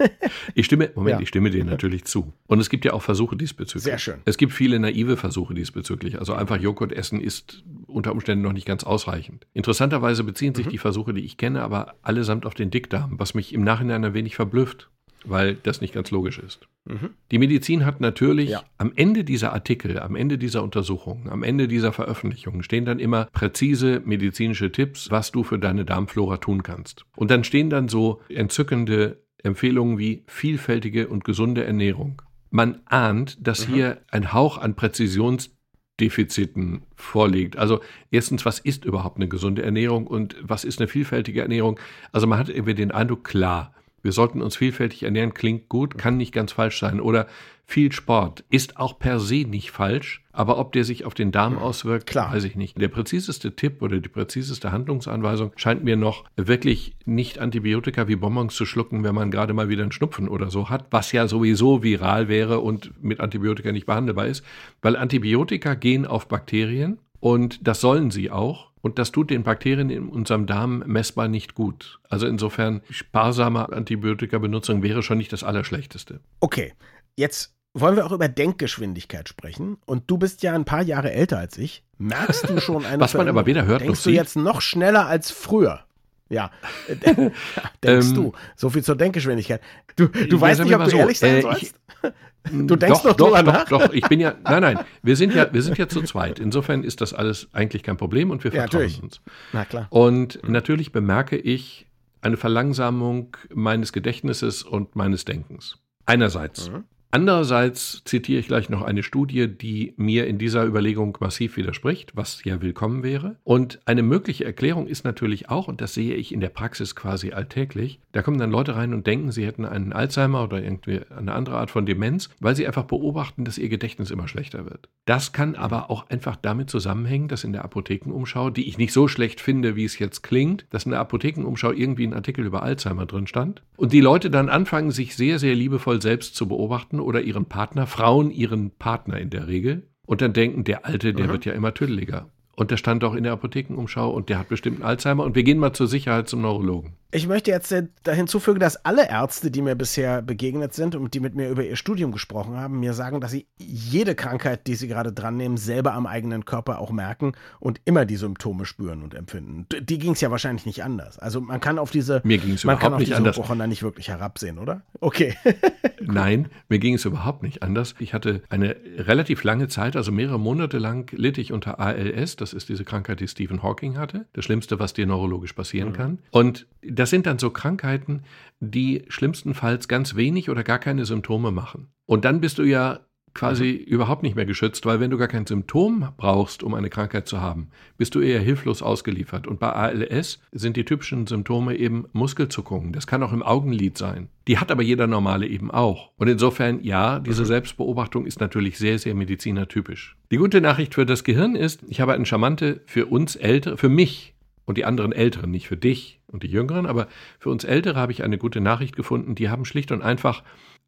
ich 0.55 0.65
stimme, 0.65 0.91
Moment, 0.95 1.17
ja. 1.17 1.21
ich 1.21 1.29
stimme 1.29 1.51
dir 1.51 1.65
natürlich 1.65 2.05
zu. 2.05 2.33
Und 2.47 2.59
es 2.59 2.71
gibt 2.71 2.87
ja 2.87 2.95
auch 2.95 3.03
Versuche 3.03 3.37
diesbezüglich. 3.37 3.85
Sehr 3.85 3.99
schön. 3.99 4.21
Es 4.25 4.39
gibt 4.39 4.55
viele 4.55 4.79
naive 4.79 5.19
Versuche 5.19 5.53
diesbezüglich. 5.53 6.19
Also 6.19 6.33
einfach 6.33 6.59
Joghurt 6.59 6.93
essen 6.93 7.21
ist 7.21 7.63
unter 7.87 8.13
Umständen 8.13 8.43
noch 8.43 8.55
nicht 8.55 8.67
ganz 8.67 8.85
ausreichend. 8.85 9.47
Interessanterweise 9.53 10.25
beziehen 10.25 10.55
sich 10.55 10.67
mhm. 10.67 10.71
die 10.71 10.79
Versuche, 10.79 11.13
die 11.13 11.25
ich 11.25 11.37
kenne, 11.37 11.63
aber 11.63 11.97
allesamt 12.03 12.47
auf 12.47 12.55
den 12.55 12.71
Dickdarm, 12.71 13.19
was 13.19 13.35
mich 13.35 13.53
im 13.53 13.63
Nachhinein 13.63 14.05
ein 14.05 14.15
wenig 14.15 14.35
verblüfft 14.35 14.89
weil 15.25 15.55
das 15.55 15.81
nicht 15.81 15.95
ganz 15.95 16.11
logisch 16.11 16.39
ist. 16.39 16.69
Mhm. 16.85 17.11
Die 17.31 17.39
Medizin 17.39 17.85
hat 17.85 18.01
natürlich 18.01 18.51
ja. 18.51 18.63
am 18.79 18.93
Ende 18.97 19.25
dieser 19.25 19.53
Artikel, 19.53 19.99
am 19.99 20.17
Ende 20.17 20.39
dieser 20.39 20.63
Untersuchungen, 20.63 21.29
am 21.29 21.43
Ende 21.43 21.69
dieser 21.69 21.93
Veröffentlichungen 21.93 22.63
stehen 22.63 22.85
dann 22.85 22.99
immer 22.99 23.27
präzise 23.27 24.03
medizinische 24.05 24.73
Tipps, 24.73 25.11
was 25.11 25.33
du 25.33 25.45
für 25.45 25.59
deine 25.59 25.85
Darmflora 25.85 26.39
tun 26.39 26.63
kannst. 26.63 27.05
Und 27.17 27.31
dann 27.31 27.45
stehen 27.45 27.71
dann 27.71 27.89
so 27.89 28.21
entzückende 28.29 29.23
Empfehlungen 29.43 29.99
wie 29.99 30.25
vielfältige 30.27 31.09
und 31.09 31.25
gesunde 31.25 31.65
Ernährung. 31.65 32.23
Man 32.51 32.81
ahnt, 32.87 33.47
dass 33.47 33.69
mhm. 33.69 33.75
hier 33.75 33.99
ein 34.11 34.33
Hauch 34.33 34.57
an 34.59 34.75
Präzisionsdefiziten 34.75 36.83
vorliegt. 36.97 37.59
Also 37.59 37.81
erstens, 38.11 38.47
was 38.47 38.59
ist 38.59 38.85
überhaupt 38.85 39.17
eine 39.17 39.29
gesunde 39.29 39.63
Ernährung 39.63 40.07
und 40.07 40.37
was 40.41 40.65
ist 40.65 40.81
eine 40.81 40.89
vielfältige 40.89 41.43
Ernährung? 41.43 41.79
Also 42.13 42.27
man 42.27 42.39
hat 42.39 42.49
irgendwie 42.49 42.75
den 42.75 42.91
Eindruck, 42.91 43.25
klar, 43.25 43.75
wir 44.03 44.13
sollten 44.13 44.43
uns 44.43 44.57
vielfältig 44.57 45.03
ernähren, 45.03 45.35
klingt 45.35 45.69
gut, 45.69 45.99
kann 45.99 46.17
nicht 46.17 46.33
ganz 46.33 46.53
falsch 46.53 46.79
sein. 46.79 47.01
Oder 47.01 47.27
viel 47.71 47.93
Sport 47.93 48.45
ist 48.49 48.79
auch 48.79 48.99
per 48.99 49.21
se 49.21 49.45
nicht 49.47 49.71
falsch, 49.71 50.25
aber 50.33 50.59
ob 50.59 50.73
der 50.73 50.85
sich 50.85 51.05
auf 51.05 51.13
den 51.13 51.33
Darm 51.33 51.59
auswirkt, 51.59 52.07
Klar. 52.07 52.33
weiß 52.33 52.45
ich 52.45 52.57
nicht. 52.57 52.81
Der 52.81 52.89
präziseste 52.89 53.57
Tipp 53.57 53.83
oder 53.83 53.99
die 53.99 54.09
präziseste 54.09 54.73
Handlungsanweisung 54.73 55.53
scheint 55.57 55.85
mir 55.85 55.97
noch 55.97 56.25
wirklich 56.37 56.97
nicht 57.05 57.39
Antibiotika 57.39 58.09
wie 58.09 58.17
Bonbons 58.17 58.55
zu 58.55 58.65
schlucken, 58.65 59.05
wenn 59.05 59.15
man 59.15 59.31
gerade 59.31 59.53
mal 59.53 59.69
wieder 59.69 59.83
einen 59.83 59.93
Schnupfen 59.93 60.29
oder 60.29 60.51
so 60.51 60.71
hat, 60.71 60.87
was 60.91 61.13
ja 61.13 61.29
sowieso 61.29 61.83
viral 61.83 62.29
wäre 62.29 62.61
und 62.61 63.03
mit 63.03 63.21
Antibiotika 63.21 63.71
nicht 63.71 63.85
behandelbar 63.85 64.29
ist, 64.29 64.43
weil 64.81 64.97
Antibiotika 64.97 65.75
gehen 65.75 66.07
auf 66.07 66.27
Bakterien 66.27 66.99
und 67.21 67.67
das 67.67 67.81
sollen 67.83 68.11
sie 68.11 68.31
auch. 68.31 68.68
Und 68.81 68.99
das 68.99 69.13
tut 69.13 69.31
den 69.31 69.43
Bakterien 69.43 69.91
in 69.91 70.09
unserem 70.09 70.47
Darm 70.47 70.83
messbar 70.87 71.29
nicht 71.29 71.55
gut. 71.55 71.99
Also 72.09 72.27
insofern 72.27 72.83
sparsame 72.91 73.73
Antibiotika-Benutzung 73.73 74.83
wäre 74.83 75.03
schon 75.03 75.19
nicht 75.19 75.33
das 75.33 75.45
Allerschlechteste. 75.45 76.21
Okay, 76.41 76.75
jetzt 77.17 77.55
wollen 77.75 77.97
wir 77.97 78.07
auch 78.07 78.13
über 78.13 78.29
Denkgeschwindigkeit 78.29 79.29
sprechen. 79.29 79.79
Und 79.87 80.11
du 80.11 80.19
bist 80.19 80.43
ja 80.43 80.55
ein 80.55 80.65
paar 80.65 80.83
Jahre 80.83 81.13
älter 81.13 81.39
als 81.39 81.59
ich. 81.59 81.85
Merkst 81.99 82.49
du 82.49 82.61
schon 82.61 82.85
eine 82.85 83.01
Was 83.01 83.15
man 83.15 83.29
aber 83.29 83.47
weder 83.47 83.67
hört 83.67 83.83
Denkst 83.83 84.03
du 84.05 84.11
jetzt 84.11 84.37
noch 84.37 84.61
schneller 84.61 85.07
als 85.07 85.31
früher? 85.31 85.85
Ja, 86.29 86.51
denkst 86.89 87.39
ähm, 87.83 88.15
du. 88.15 88.33
So 88.57 88.71
viel 88.71 88.85
zur 88.85 88.97
Denkgeschwindigkeit. 88.97 89.63
Du, 89.97 90.09
du 90.09 90.41
weißt 90.41 90.63
nicht, 90.63 90.75
ob 90.75 90.85
du 90.85 90.91
so, 90.91 90.97
ehrlich 90.99 91.19
sein 91.19 91.37
äh, 91.37 91.43
sollst? 91.43 91.75
Du 92.51 92.77
denkst 92.77 93.03
doch, 93.03 93.15
doch 93.15 93.31
doch, 93.33 93.43
nach? 93.43 93.69
Doch, 93.69 93.93
ich 93.93 94.07
bin 94.09 94.21
ja, 94.21 94.35
nein, 94.45 94.63
nein, 94.63 94.79
wir 95.03 95.17
sind 95.17 95.35
ja, 95.35 95.53
wir 95.53 95.61
sind 95.61 95.77
ja 95.77 95.87
zu 95.87 96.03
zweit. 96.03 96.39
Insofern 96.39 96.83
ist 96.83 97.01
das 97.03 97.13
alles 97.13 97.49
eigentlich 97.53 97.83
kein 97.83 97.99
Problem 97.99 98.31
und 98.31 98.43
wir 98.43 98.53
vertrauen 98.53 98.85
natürlich. 98.85 99.03
uns. 99.03 99.21
Na 99.53 99.65
klar. 99.67 99.87
Und 99.91 100.41
natürlich 100.49 100.93
bemerke 100.93 101.37
ich 101.37 101.87
eine 102.23 102.37
Verlangsamung 102.37 103.37
meines 103.53 103.93
Gedächtnisses 103.93 104.63
und 104.63 104.97
meines 104.97 105.25
Denkens. 105.25 105.79
Einerseits. 106.07 106.71
Mhm. 106.71 106.85
Andererseits 107.11 108.03
zitiere 108.05 108.41
ich 108.41 108.49
gleich 108.49 108.69
noch 108.69 108.83
eine 108.83 109.03
Studie, 109.03 109.49
die 109.49 109.95
mir 109.97 110.27
in 110.27 110.37
dieser 110.37 110.67
Überlegung 110.67 111.17
massiv 111.21 111.57
widerspricht, 111.57 112.13
was 112.15 112.45
ja 112.45 112.61
willkommen 112.61 113.03
wäre. 113.03 113.37
Und 113.45 113.81
eine 113.87 114.03
mögliche 114.03 114.45
Erklärung 114.45 114.87
ist 114.87 115.05
natürlich 115.05 115.49
auch, 115.49 115.69
und 115.69 115.81
das 115.81 115.95
sehe 115.95 116.15
ich 116.15 116.33
in 116.33 116.41
der 116.41 116.51
Praxis 116.51 116.95
quasi 116.95 117.33
alltäglich, 117.33 117.99
da 118.13 118.21
kommen 118.21 118.39
dann 118.39 118.51
Leute 118.51 118.77
rein 118.77 118.93
und 118.93 119.07
denken, 119.07 119.33
sie 119.33 119.47
hätten 119.47 119.65
einen 119.65 119.95
Alzheimer 119.95 120.45
oder 120.45 120.63
irgendwie 120.63 121.01
eine 121.09 121.33
andere 121.33 121.57
Art 121.57 121.71
von 121.71 121.87
Demenz, 121.87 122.29
weil 122.41 122.55
sie 122.55 122.67
einfach 122.67 122.85
beobachten, 122.85 123.47
dass 123.47 123.57
ihr 123.57 123.71
Gedächtnis 123.71 124.11
immer 124.11 124.29
schlechter 124.29 124.67
wird. 124.67 124.91
Das 125.07 125.33
kann 125.33 125.55
aber 125.55 125.91
auch 125.91 126.11
einfach 126.11 126.37
damit 126.37 126.69
zusammenhängen, 126.69 127.29
dass 127.29 127.43
in 127.43 127.55
der 127.55 127.65
Apothekenumschau, 127.65 128.51
die 128.51 128.69
ich 128.69 128.77
nicht 128.77 128.93
so 128.93 129.09
schlecht 129.09 129.41
finde, 129.41 129.77
wie 129.77 129.85
es 129.85 129.99
jetzt 129.99 130.23
klingt, 130.23 130.67
dass 130.69 130.85
in 130.85 130.91
der 130.91 131.01
Apothekenumschau 131.01 131.73
irgendwie 131.73 132.07
ein 132.07 132.13
Artikel 132.13 132.45
über 132.45 132.63
Alzheimer 132.63 133.07
drin 133.07 133.27
stand 133.27 133.63
und 133.77 133.95
die 133.95 134.01
Leute 134.01 134.29
dann 134.29 134.51
anfangen, 134.51 134.91
sich 134.91 135.17
sehr, 135.17 135.39
sehr 135.39 135.55
liebevoll 135.55 136.03
selbst 136.03 136.35
zu 136.35 136.49
beobachten 136.49 136.98
Partner 136.99 137.05
oder 137.05 137.21
ihren 137.21 137.47
Partner, 137.47 137.87
Frauen 137.87 138.31
ihren 138.31 138.71
Partner 138.71 139.19
in 139.19 139.31
der 139.31 139.47
Regel, 139.49 139.89
und 140.07 140.23
dann 140.23 140.33
denken, 140.33 140.65
der 140.65 140.87
Alte, 140.87 141.13
der 141.13 141.27
mhm. 141.27 141.31
wird 141.31 141.45
ja 141.45 141.53
immer 141.53 141.75
tüdeliger. 141.75 142.31
und 142.57 142.73
der 142.73 142.77
stand 142.77 143.05
auch 143.05 143.15
in 143.15 143.23
der 143.23 143.33
Apothekenumschau 143.35 144.11
und 144.11 144.29
der 144.29 144.39
hat 144.39 144.49
bestimmt 144.49 144.79
einen 144.79 144.89
Alzheimer 144.91 145.23
und 145.25 145.37
wir 145.37 145.45
gehen 145.45 145.59
mal 145.59 145.73
zur 145.73 145.87
Sicherheit 145.87 146.29
zum 146.29 146.41
Neurologen. 146.41 146.95
Ich 147.11 147.27
möchte 147.27 147.51
jetzt 147.51 147.75
da 148.03 148.13
hinzufügen, 148.13 148.61
dass 148.61 148.85
alle 148.85 149.09
Ärzte, 149.09 149.51
die 149.51 149.63
mir 149.63 149.75
bisher 149.75 150.21
begegnet 150.21 150.75
sind 150.75 150.95
und 150.95 151.15
die 151.15 151.21
mit 151.21 151.35
mir 151.35 151.49
über 151.49 151.65
ihr 151.65 151.77
Studium 151.77 152.13
gesprochen 152.13 152.59
haben, 152.59 152.81
mir 152.81 152.93
sagen, 152.93 153.23
dass 153.23 153.31
sie 153.31 153.47
jede 153.57 154.15
Krankheit, 154.15 154.67
die 154.67 154.75
sie 154.75 154.89
gerade 154.89 155.11
dran 155.11 155.39
nehmen, 155.39 155.57
selber 155.57 155.95
am 155.95 156.07
eigenen 156.07 156.45
Körper 156.45 156.81
auch 156.81 156.91
merken 156.91 157.33
und 157.61 157.81
immer 157.87 158.05
die 158.05 158.17
Symptome 158.17 158.67
spüren 158.67 159.03
und 159.03 159.15
empfinden. 159.15 159.67
Die 159.81 159.99
ging 159.99 160.13
es 160.13 160.21
ja 160.21 160.31
wahrscheinlich 160.31 160.67
nicht 160.67 160.85
anders. 160.85 161.19
Also 161.19 161.41
man 161.41 161.61
kann 161.61 161.79
auf 161.79 161.91
diese 161.91 162.21
mir 162.25 162.37
ging's 162.37 162.65
man 162.65 162.79
kann 162.79 162.93
auf 162.93 162.99
nicht 162.99 163.09
diese 163.09 163.17
anders. 163.17 163.69
nicht 163.69 163.83
wirklich 163.83 164.09
herabsehen, 164.11 164.59
oder? 164.59 164.83
Okay. 165.01 165.35
Nein, 166.03 166.49
mir 166.69 166.79
ging 166.79 166.93
es 166.93 167.07
überhaupt 167.07 167.43
nicht 167.43 167.63
anders. 167.63 167.95
Ich 168.01 168.13
hatte 168.13 168.43
eine 168.51 168.77
relativ 168.99 169.45
lange 169.45 169.69
Zeit, 169.69 169.97
also 169.97 170.13
mehrere 170.13 170.39
Monate 170.39 170.77
lang 170.77 171.11
litt 171.17 171.39
ich 171.39 171.55
unter 171.55 171.81
ALS. 171.81 172.37
Das 172.37 172.53
ist 172.53 172.69
diese 172.69 172.85
Krankheit, 172.85 173.21
die 173.21 173.29
Stephen 173.29 173.63
Hawking 173.63 173.97
hatte. 173.97 174.27
Das 174.35 174.45
Schlimmste, 174.45 174.79
was 174.79 174.93
dir 174.93 175.07
neurologisch 175.07 175.55
passieren 175.55 175.91
mhm. 175.91 175.95
kann. 175.95 176.19
Und 176.33 176.67
das 176.99 177.11
sind 177.11 177.27
dann 177.27 177.39
so 177.39 177.51
Krankheiten, 177.51 178.23
die 178.61 179.05
schlimmstenfalls 179.09 179.89
ganz 179.89 180.17
wenig 180.17 180.51
oder 180.51 180.65
gar 180.65 180.79
keine 180.79 181.05
Symptome 181.05 181.53
machen. 181.53 181.89
Und 182.07 182.25
dann 182.25 182.41
bist 182.41 182.59
du 182.59 182.65
ja 182.65 183.01
quasi 183.35 183.85
mhm. 183.87 183.93
überhaupt 183.93 184.23
nicht 184.23 184.35
mehr 184.35 184.47
geschützt, 184.47 184.85
weil 184.85 184.99
wenn 184.99 185.11
du 185.11 185.19
gar 185.19 185.29
kein 185.29 185.47
Symptom 185.47 186.09
brauchst, 186.17 186.63
um 186.63 186.75
eine 186.75 186.91
Krankheit 186.91 187.29
zu 187.29 187.41
haben, 187.41 187.69
bist 187.97 188.15
du 188.15 188.21
eher 188.21 188.41
hilflos 188.41 188.83
ausgeliefert. 188.83 189.47
Und 189.47 189.61
bei 189.61 189.73
ALS 189.73 190.41
sind 190.51 190.77
die 190.77 190.85
typischen 190.85 191.27
Symptome 191.27 191.77
eben 191.77 192.07
Muskelzuckungen. 192.13 192.93
Das 192.93 193.07
kann 193.07 193.23
auch 193.23 193.33
im 193.33 193.45
Augenlid 193.45 193.97
sein. 193.97 194.29
Die 194.49 194.59
hat 194.59 194.73
aber 194.73 194.83
jeder 194.83 195.07
Normale 195.07 195.47
eben 195.47 195.71
auch. 195.71 196.11
Und 196.17 196.27
insofern, 196.27 196.83
ja, 196.83 197.21
diese 197.21 197.43
mhm. 197.43 197.47
Selbstbeobachtung 197.47 198.27
ist 198.27 198.41
natürlich 198.41 198.77
sehr, 198.77 198.99
sehr 198.99 199.15
medizinertypisch. 199.15 200.17
Die 200.33 200.37
gute 200.37 200.61
Nachricht 200.61 200.95
für 200.95 201.07
das 201.07 201.23
Gehirn 201.23 201.55
ist, 201.55 201.85
ich 201.89 202.01
habe 202.01 202.15
eine 202.15 202.27
charmante, 202.27 202.81
für 202.87 203.07
uns 203.07 203.37
Ältere, 203.37 203.77
für 203.77 203.89
mich 203.89 204.35
und 204.65 204.79
die 204.79 204.85
anderen 204.85 205.13
Älteren, 205.13 205.51
nicht 205.51 205.69
für 205.69 205.77
dich 205.77 206.18
und 206.31 206.43
die 206.43 206.49
Jüngeren, 206.49 206.87
aber 206.87 207.09
für 207.39 207.51
uns 207.51 207.65
Ältere 207.65 207.99
habe 207.99 208.13
ich 208.13 208.23
eine 208.23 208.39
gute 208.39 208.61
Nachricht 208.61 208.97
gefunden. 208.97 209.35
Die 209.35 209.49
haben 209.49 209.65
schlicht 209.65 209.93
und 209.93 210.03
einfach 210.03 210.43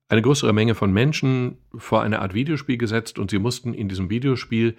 eine 0.09 0.23
größere 0.23 0.53
Menge 0.53 0.75
von 0.75 0.93
Menschen 0.93 1.59
vor 1.77 2.03
eine 2.03 2.21
Art 2.21 2.35
Videospiel 2.35 2.77
gesetzt 2.77 3.19
und 3.19 3.31
sie 3.31 3.39
mussten 3.39 3.75
in 3.75 3.89
diesem 3.89 4.11
Videospiel 4.11 4.77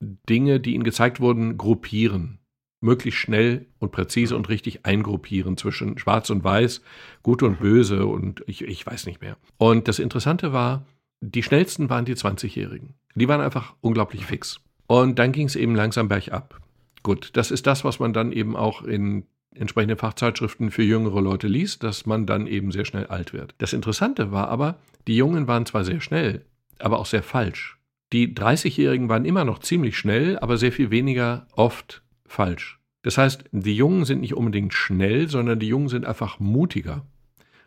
Dinge, 0.00 0.60
die 0.60 0.74
ihnen 0.74 0.84
gezeigt 0.84 1.20
wurden, 1.20 1.58
gruppieren. 1.58 2.38
Möglichst 2.80 3.20
schnell 3.20 3.66
und 3.78 3.92
präzise 3.92 4.36
und 4.36 4.50
richtig 4.50 4.84
eingruppieren 4.84 5.56
zwischen 5.56 5.98
Schwarz 5.98 6.28
und 6.30 6.44
Weiß, 6.44 6.82
Gut 7.22 7.42
und 7.42 7.60
Böse 7.60 8.06
und 8.06 8.44
ich, 8.46 8.62
ich 8.62 8.86
weiß 8.86 9.06
nicht 9.06 9.22
mehr. 9.22 9.36
Und 9.56 9.88
das 9.88 9.98
Interessante 9.98 10.52
war, 10.52 10.86
die 11.20 11.42
schnellsten 11.42 11.88
waren 11.88 12.04
die 12.04 12.14
20-Jährigen. 12.14 12.94
Die 13.14 13.28
waren 13.28 13.40
einfach 13.40 13.74
unglaublich 13.80 14.26
fix. 14.26 14.60
Und 14.86 15.18
dann 15.18 15.32
ging 15.32 15.46
es 15.46 15.56
eben 15.56 15.74
langsam 15.74 16.08
bergab. 16.08 16.60
Gut, 17.02 17.30
das 17.34 17.50
ist 17.50 17.66
das, 17.66 17.84
was 17.84 17.98
man 17.98 18.12
dann 18.12 18.32
eben 18.32 18.56
auch 18.56 18.82
in 18.82 19.24
entsprechenden 19.54 19.98
Fachzeitschriften 19.98 20.70
für 20.70 20.82
jüngere 20.82 21.20
Leute 21.20 21.48
liest, 21.48 21.82
dass 21.82 22.06
man 22.06 22.26
dann 22.26 22.46
eben 22.46 22.72
sehr 22.72 22.84
schnell 22.84 23.06
alt 23.06 23.32
wird. 23.32 23.54
Das 23.58 23.72
Interessante 23.72 24.32
war 24.32 24.48
aber, 24.48 24.78
die 25.06 25.16
Jungen 25.16 25.46
waren 25.46 25.66
zwar 25.66 25.84
sehr 25.84 26.00
schnell, 26.00 26.44
aber 26.78 26.98
auch 26.98 27.06
sehr 27.06 27.22
falsch. 27.22 27.78
Die 28.12 28.34
30-Jährigen 28.34 29.08
waren 29.08 29.24
immer 29.24 29.44
noch 29.44 29.58
ziemlich 29.58 29.96
schnell, 29.96 30.38
aber 30.38 30.56
sehr 30.56 30.72
viel 30.72 30.90
weniger 30.90 31.46
oft 31.52 32.02
falsch. 32.26 32.78
Das 33.02 33.18
heißt, 33.18 33.44
die 33.52 33.76
Jungen 33.76 34.04
sind 34.04 34.20
nicht 34.20 34.34
unbedingt 34.34 34.72
schnell, 34.72 35.28
sondern 35.28 35.58
die 35.58 35.68
Jungen 35.68 35.88
sind 35.88 36.06
einfach 36.06 36.40
mutiger. 36.40 37.04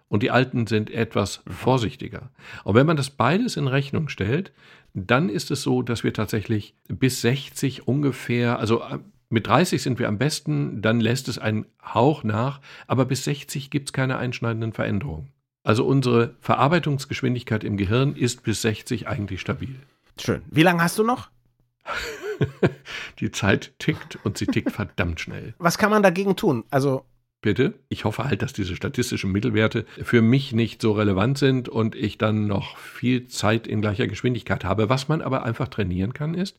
Und 0.10 0.24
die 0.24 0.32
Alten 0.32 0.68
sind 0.68 0.90
etwas 0.90 1.44
vorsichtiger. 1.48 2.32
Und 2.64 2.76
wenn 2.76 2.88
man 2.88 2.98
das 2.98 3.10
beides 3.10 3.58
in 3.58 3.68
Rechnung 3.68 4.08
stellt, 4.10 4.54
dann 4.94 5.30
ist 5.30 5.52
es 5.52 5.62
so, 5.62 5.82
dass 5.82 6.04
wir 6.04 6.14
tatsächlich 6.14 6.76
bis 6.88 7.22
60 7.22 7.88
ungefähr, 7.88 8.58
also 8.58 8.82
mit 9.30 9.48
30 9.48 9.82
sind 9.82 10.00
wir 10.00 10.08
am 10.08 10.18
besten, 10.18 10.82
dann 10.82 11.00
lässt 11.00 11.28
es 11.28 11.38
einen 11.38 11.66
Hauch 11.84 12.24
nach, 12.24 12.62
aber 12.88 13.06
bis 13.06 13.26
60 13.26 13.70
gibt 13.70 13.90
es 13.90 13.94
keine 13.94 14.18
einschneidenden 14.18 14.74
Veränderungen. 14.74 15.30
Also 15.64 15.86
unsere 15.86 16.36
Verarbeitungsgeschwindigkeit 16.40 17.64
im 17.64 17.76
Gehirn 17.76 18.16
ist 18.16 18.44
bis 18.44 18.62
60 18.62 19.08
eigentlich 19.08 19.42
stabil. 19.42 19.76
Schön. 20.20 20.42
Wie 20.50 20.64
lange 20.64 20.82
hast 20.82 20.98
du 20.98 21.04
noch? 21.04 21.30
Die 23.20 23.32
Zeit 23.32 23.74
tickt 23.80 24.18
und 24.24 24.38
sie 24.38 24.46
tickt 24.46 24.72
verdammt 24.72 25.20
schnell. 25.20 25.54
Was 25.58 25.78
kann 25.78 25.90
man 25.90 26.04
dagegen 26.04 26.36
tun? 26.36 26.64
Also 26.70 27.04
Bitte? 27.42 27.76
Ich 27.90 28.04
hoffe 28.04 28.24
halt, 28.24 28.42
dass 28.42 28.52
diese 28.52 28.76
statistischen 28.76 29.32
Mittelwerte 29.32 29.86
für 30.02 30.24
mich 30.24 30.54
nicht 30.54 30.82
so 30.82 30.94
relevant 30.94 31.38
sind 31.38 31.70
und 31.70 31.96
ich 31.96 32.18
dann 32.18 32.48
noch 32.48 32.78
viel 32.78 33.28
Zeit 33.28 33.68
in 33.68 33.82
gleicher 33.82 34.08
Geschwindigkeit 34.08 34.66
habe. 34.66 34.90
Was 34.90 35.08
man 35.08 35.22
aber 35.22 35.44
einfach 35.44 35.68
trainieren 35.68 36.14
kann, 36.14 36.34
ist, 36.34 36.58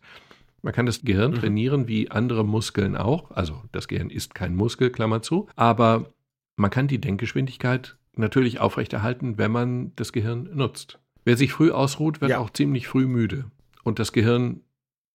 man 0.62 0.73
kann 0.73 0.87
das 0.87 1.03
Gehirn 1.03 1.33
mhm. 1.33 1.37
trainieren 1.37 1.88
wie 1.88 2.11
andere 2.11 2.45
Muskeln 2.45 2.97
auch. 2.97 3.31
Also 3.31 3.62
das 3.73 3.88
Gehirn 3.88 4.11
ist 4.11 4.35
kein 4.35 4.55
Muskel, 4.55 4.91
Klammer 4.91 5.23
zu. 5.23 5.49
Aber 5.57 6.12
man 6.57 6.71
kann 6.71 6.88
die 6.88 7.00
Denkgeschwindigkeit 7.00 7.97
natürlich 8.17 8.61
aufrechterhalten, 8.61 9.38
wenn 9.38 9.53
man 9.53 9.93
das 9.97 10.12
Gehirn 10.12 10.50
nutzt. 10.53 10.99
Wer 11.25 11.37
sich 11.37 11.53
früh 11.53 11.71
ausruht, 11.71 12.21
wird 12.21 12.33
ja. 12.33 12.38
auch 12.38 12.50
ziemlich 12.50 12.88
früh 12.88 13.07
müde. 13.07 13.50
Und 13.85 13.99
das 13.99 14.12
Gehirn 14.12 14.62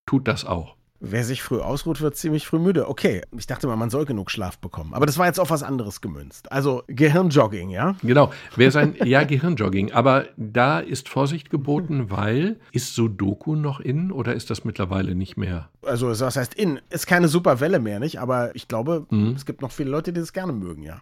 tut 0.05 0.27
das 0.27 0.45
auch. 0.45 0.77
Wer 1.05 1.25
sich 1.25 1.43
früh 1.43 1.59
ausruht, 1.59 1.99
wird 1.99 2.15
ziemlich 2.15 2.47
früh 2.47 2.59
müde. 2.59 2.87
Okay, 2.87 3.23
ich 3.37 3.45
dachte 3.45 3.67
mal, 3.67 3.75
man 3.75 3.89
soll 3.89 4.05
genug 4.05 4.31
Schlaf 4.31 4.57
bekommen. 4.57 4.93
Aber 4.93 5.05
das 5.05 5.17
war 5.17 5.25
jetzt 5.25 5.37
auf 5.37 5.49
was 5.49 5.61
anderes 5.61 5.99
gemünzt. 5.99 6.49
Also 6.49 6.83
Gehirnjogging, 6.87 7.71
ja? 7.71 7.95
Genau. 8.01 8.31
Wer 8.55 8.71
sein, 8.71 8.95
ja, 9.03 9.25
Gehirnjogging. 9.25 9.91
Aber 9.91 10.27
da 10.37 10.79
ist 10.79 11.09
Vorsicht 11.09 11.49
geboten, 11.49 12.09
weil 12.09 12.55
ist 12.71 12.95
Sudoku 12.95 13.55
noch 13.55 13.81
in 13.81 14.13
oder 14.13 14.33
ist 14.33 14.49
das 14.49 14.63
mittlerweile 14.63 15.13
nicht 15.13 15.35
mehr? 15.35 15.67
Also, 15.85 16.07
was 16.07 16.37
heißt 16.37 16.53
in? 16.53 16.79
Ist 16.89 17.05
keine 17.05 17.27
super 17.27 17.59
Welle 17.59 17.79
mehr, 17.79 17.99
nicht? 17.99 18.21
Aber 18.21 18.55
ich 18.55 18.69
glaube, 18.69 19.05
mhm. 19.09 19.33
es 19.35 19.45
gibt 19.45 19.61
noch 19.61 19.73
viele 19.73 19.89
Leute, 19.89 20.13
die 20.13 20.21
das 20.21 20.31
gerne 20.31 20.53
mögen, 20.53 20.83
ja. 20.83 21.01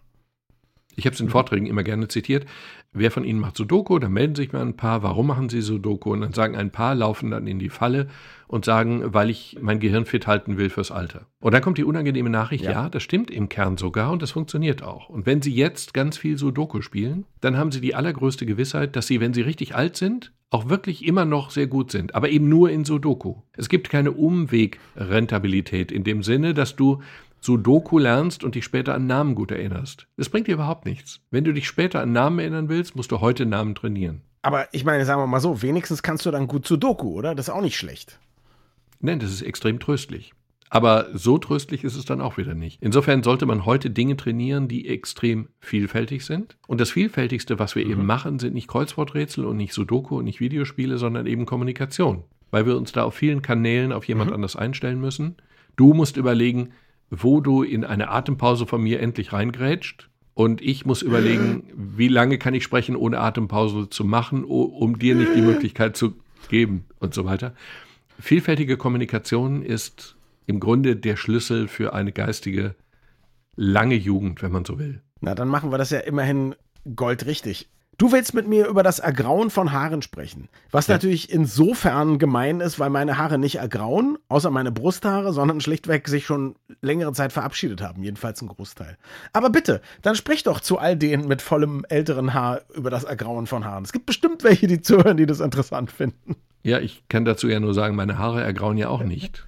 Ich 0.96 1.06
habe 1.06 1.14
es 1.14 1.22
in 1.22 1.30
Vorträgen 1.30 1.66
immer 1.66 1.84
gerne 1.84 2.08
zitiert. 2.08 2.46
Wer 2.94 3.12
von 3.12 3.24
Ihnen 3.24 3.40
macht 3.40 3.56
Sudoku? 3.56 4.00
Dann 4.00 4.12
melden 4.12 4.36
sich 4.36 4.52
mal 4.52 4.62
ein 4.62 4.76
paar. 4.76 5.02
Warum 5.04 5.28
machen 5.28 5.48
Sie 5.48 5.62
Sudoku? 5.62 6.12
Und 6.12 6.22
dann 6.22 6.34
sagen 6.34 6.56
ein 6.56 6.72
paar, 6.72 6.94
laufen 6.96 7.32
dann 7.32 7.48
in 7.48 7.60
die 7.60 7.70
Falle 7.70 8.08
und 8.48 8.66
sagen, 8.66 9.14
weil 9.14 9.30
ich 9.30 9.58
mein 9.62 9.80
Gehirn 9.80 10.06
fit 10.06 10.28
halten 10.28 10.58
will 10.58 10.70
fürs 10.70 10.92
Alter. 10.92 11.28
Und 11.40 11.54
dann 11.54 11.62
kommt 11.62 11.78
die 11.78 11.86
unangenehme 11.86 12.30
Nachricht, 12.30 12.66
ja. 12.66 12.72
ja, 12.72 12.90
das 12.90 13.04
stimmt 13.04 13.32
im 13.32 13.48
Kern 13.48 13.78
sogar 13.78 14.12
und 14.12 14.22
das 14.22 14.32
funktioniert 14.32 14.84
auch. 14.84 15.08
Und 15.08 15.26
wenn 15.26 15.42
Sie 15.42 15.54
jetzt 15.54 15.94
ganz 15.94 16.18
viel 16.18 16.38
Sudoku 16.38 16.82
spielen, 16.82 17.26
dann 17.40 17.56
haben 17.56 17.72
Sie 17.72 17.80
die 17.80 17.96
allergrößte 17.96 18.46
Gewissheit, 18.46 18.98
dass 18.98 19.08
Sie, 19.08 19.22
wenn 19.22 19.34
Sie 19.34 19.42
richtig 19.42 19.74
alt 19.76 19.96
sind, 19.96 20.34
auch 20.50 20.68
wirklich 20.68 21.06
immer 21.06 21.24
noch 21.24 21.50
sehr 21.50 21.68
gut 21.68 21.92
sind, 21.92 22.14
aber 22.14 22.30
eben 22.30 22.50
nur 22.50 22.70
in 22.70 22.84
Sudoku. 22.84 23.36
Es 23.56 23.70
gibt 23.70 23.90
keine 23.90 24.12
Umwegrentabilität 24.12 25.94
in 25.94 26.04
dem 26.04 26.24
Sinne, 26.24 26.54
dass 26.54 26.76
du 26.76 27.02
Sudoku 27.42 27.98
lernst 27.98 28.44
und 28.44 28.54
dich 28.54 28.64
später 28.64 28.94
an 28.94 29.08
Namen 29.08 29.34
gut 29.34 29.52
erinnerst. 29.52 30.08
Das 30.16 30.30
bringt 30.30 30.48
dir 30.48 30.54
überhaupt 30.54 30.86
nichts. 30.86 31.22
Wenn 31.32 31.44
du 31.44 31.54
dich 31.54 31.68
später 31.68 32.00
an 32.00 32.12
Namen 32.12 32.38
erinnern 32.38 32.70
willst, 32.70 32.96
musst 32.96 33.12
du 33.12 33.20
heute 33.20 33.48
Namen 33.48 33.74
trainieren. 33.74 34.22
Aber 34.44 34.68
ich 34.72 34.86
meine, 34.86 35.06
sagen 35.06 35.22
wir 35.22 35.28
mal 35.28 35.40
so, 35.40 35.62
wenigstens 35.62 36.04
kannst 36.04 36.26
du 36.26 36.32
dann 36.32 36.48
gut 36.48 36.68
Sudoku, 36.68 37.10
oder? 37.10 37.34
Das 37.34 37.48
ist 37.48 37.54
auch 37.54 37.62
nicht 37.62 37.78
schlecht. 37.78 38.20
Nein, 39.00 39.20
das 39.20 39.32
ist 39.32 39.42
extrem 39.42 39.80
tröstlich. 39.80 40.34
Aber 40.70 41.08
so 41.14 41.38
tröstlich 41.38 41.84
ist 41.84 41.98
es 41.98 42.06
dann 42.06 42.22
auch 42.22 42.38
wieder 42.38 42.54
nicht. 42.54 42.78
Insofern 42.82 43.24
sollte 43.24 43.46
man 43.46 43.66
heute 43.66 43.90
Dinge 43.90 44.16
trainieren, 44.16 44.68
die 44.68 44.88
extrem 44.88 45.50
vielfältig 45.60 46.24
sind. 46.24 46.56
Und 46.66 46.80
das 46.80 46.92
Vielfältigste, 46.92 47.60
was 47.60 47.76
wir 47.76 47.84
mhm. 47.84 47.92
eben 47.92 48.06
machen, 48.06 48.40
sind 48.40 48.54
nicht 48.54 48.70
Kreuzworträtsel 48.70 49.46
und 49.46 49.58
nicht 49.58 49.74
Sudoku 49.74 50.18
und 50.18 50.26
nicht 50.26 50.40
Videospiele, 50.40 50.98
sondern 50.98 51.26
eben 51.26 51.46
Kommunikation. 51.46 52.24
Weil 52.52 52.66
wir 52.68 52.78
uns 52.78 52.92
da 52.92 53.04
auf 53.04 53.16
vielen 53.16 53.42
Kanälen 53.42 53.92
auf 53.92 54.06
jemand 54.06 54.30
mhm. 54.30 54.36
anders 54.36 54.56
einstellen 54.56 55.02
müssen. 55.02 55.36
Du 55.76 55.94
musst 55.94 56.16
überlegen, 56.16 56.70
wo 57.12 57.42
du 57.42 57.62
in 57.62 57.84
eine 57.84 58.10
Atempause 58.10 58.66
von 58.66 58.82
mir 58.82 59.02
endlich 59.02 59.34
reingrätscht. 59.34 60.10
Und 60.34 60.62
ich 60.62 60.86
muss 60.86 61.02
überlegen, 61.02 61.64
wie 61.76 62.08
lange 62.08 62.38
kann 62.38 62.54
ich 62.54 62.64
sprechen, 62.64 62.96
ohne 62.96 63.20
Atempause 63.20 63.90
zu 63.90 64.06
machen, 64.06 64.46
um 64.46 64.98
dir 64.98 65.14
nicht 65.14 65.36
die 65.36 65.42
Möglichkeit 65.42 65.98
zu 65.98 66.14
geben 66.50 66.86
und 67.00 67.14
so 67.14 67.26
weiter. 67.26 67.54
Vielfältige 68.18 68.78
Kommunikation 68.78 69.62
ist 69.62 70.16
im 70.48 70.62
Grunde 70.62 70.96
der 70.96 71.18
Schlüssel 71.18 71.68
für 71.68 71.94
eine 71.94 72.14
geistige 72.14 72.76
lange 73.58 73.96
Jugend, 73.96 74.42
wenn 74.42 74.52
man 74.52 74.64
so 74.64 74.80
will. 74.80 75.02
Na, 75.20 75.36
dann 75.36 75.50
machen 75.50 75.72
wir 75.72 75.78
das 75.78 75.92
ja 75.92 76.00
immerhin 76.00 76.56
goldrichtig. 76.96 77.68
Du 78.02 78.12
willst 78.12 78.34
mit 78.34 78.48
mir 78.48 78.66
über 78.66 78.82
das 78.82 78.98
Ergrauen 78.98 79.52
von 79.52 79.74
Haaren 79.74 80.02
sprechen. 80.02 80.50
Was 80.72 80.88
ja. 80.88 80.96
natürlich 80.96 81.32
insofern 81.32 82.18
gemein 82.18 82.60
ist, 82.60 82.80
weil 82.80 82.90
meine 82.90 83.20
Haare 83.20 83.38
nicht 83.38 83.58
ergrauen, 83.58 84.18
außer 84.28 84.50
meine 84.50 84.72
Brusthaare, 84.72 85.34
sondern 85.34 85.62
schlichtweg 85.62 86.08
sich 86.08 86.26
schon 86.26 86.56
längere 86.82 87.14
Zeit 87.14 87.32
verabschiedet 87.32 87.80
haben, 87.84 88.02
jedenfalls 88.02 88.42
ein 88.42 88.48
Großteil. 88.48 88.98
Aber 89.34 89.52
bitte, 89.52 89.82
dann 90.02 90.16
sprich 90.16 90.42
doch 90.42 90.62
zu 90.62 90.80
all 90.80 90.98
denen 90.98 91.28
mit 91.28 91.44
vollem 91.44 91.86
älteren 91.90 92.34
Haar 92.34 92.62
über 92.74 92.90
das 92.90 93.04
Ergrauen 93.04 93.46
von 93.46 93.66
Haaren. 93.66 93.84
Es 93.84 93.94
gibt 93.94 94.08
bestimmt 94.08 94.44
welche, 94.44 94.66
die 94.66 94.82
zuhören, 94.82 95.18
die 95.18 95.28
das 95.28 95.40
interessant 95.40 95.92
finden. 95.92 96.38
Ja, 96.64 96.80
ich 96.80 97.04
kann 97.08 97.24
dazu 97.24 97.50
ja 97.50 97.60
nur 97.60 97.76
sagen, 97.76 97.96
meine 97.96 98.18
Haare 98.18 98.42
ergrauen 98.42 98.80
ja 98.80 98.90
auch 98.90 99.04
nicht. 99.04 99.46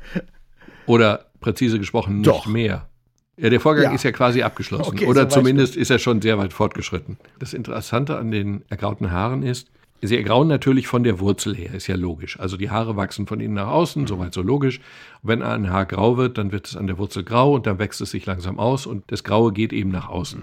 Oder 0.85 1.25
präzise 1.39 1.79
gesprochen 1.79 2.17
nicht 2.17 2.27
Doch. 2.27 2.45
mehr. 2.45 2.87
Ja, 3.37 3.49
der 3.49 3.59
Vorgang 3.59 3.85
ja. 3.85 3.93
ist 3.93 4.03
ja 4.03 4.11
quasi 4.11 4.43
abgeschlossen. 4.43 4.93
Okay, 4.93 5.05
Oder 5.07 5.29
so 5.29 5.39
zumindest 5.39 5.75
ist 5.75 5.89
er 5.89 5.99
schon 5.99 6.21
sehr 6.21 6.37
weit 6.37 6.53
fortgeschritten. 6.53 7.17
Das 7.39 7.53
Interessante 7.53 8.17
an 8.17 8.31
den 8.31 8.63
ergrauten 8.69 9.11
Haaren 9.11 9.43
ist, 9.43 9.69
Sie 10.05 10.17
ergrauen 10.17 10.49
natürlich 10.49 10.87
von 10.87 11.05
der 11.05 11.21
Wurzel 11.21 11.55
her, 11.55 11.73
ist 11.73 11.87
ja 11.87 11.95
logisch. 11.95 12.37
Also 12.37 12.57
die 12.57 12.69
Haare 12.69 12.97
wachsen 12.97 13.25
von 13.25 13.39
innen 13.39 13.53
nach 13.53 13.69
außen, 13.69 14.05
soweit 14.05 14.33
so 14.33 14.41
logisch. 14.41 14.81
wenn 15.21 15.41
ein 15.41 15.69
Haar 15.69 15.85
grau 15.85 16.17
wird, 16.17 16.37
dann 16.37 16.51
wird 16.51 16.67
es 16.67 16.75
an 16.75 16.87
der 16.87 16.97
Wurzel 16.97 17.23
grau 17.23 17.55
und 17.55 17.65
dann 17.67 17.79
wächst 17.79 18.01
es 18.01 18.11
sich 18.11 18.25
langsam 18.25 18.59
aus 18.59 18.85
und 18.85 19.09
das 19.11 19.23
Graue 19.23 19.53
geht 19.53 19.71
eben 19.71 19.91
nach 19.91 20.09
außen. 20.09 20.41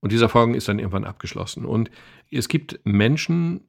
Und 0.00 0.12
dieser 0.12 0.28
Vorgang 0.28 0.54
ist 0.54 0.68
dann 0.68 0.78
irgendwann 0.78 1.06
abgeschlossen. 1.06 1.64
Und 1.64 1.90
es 2.30 2.48
gibt 2.48 2.80
Menschen, 2.84 3.62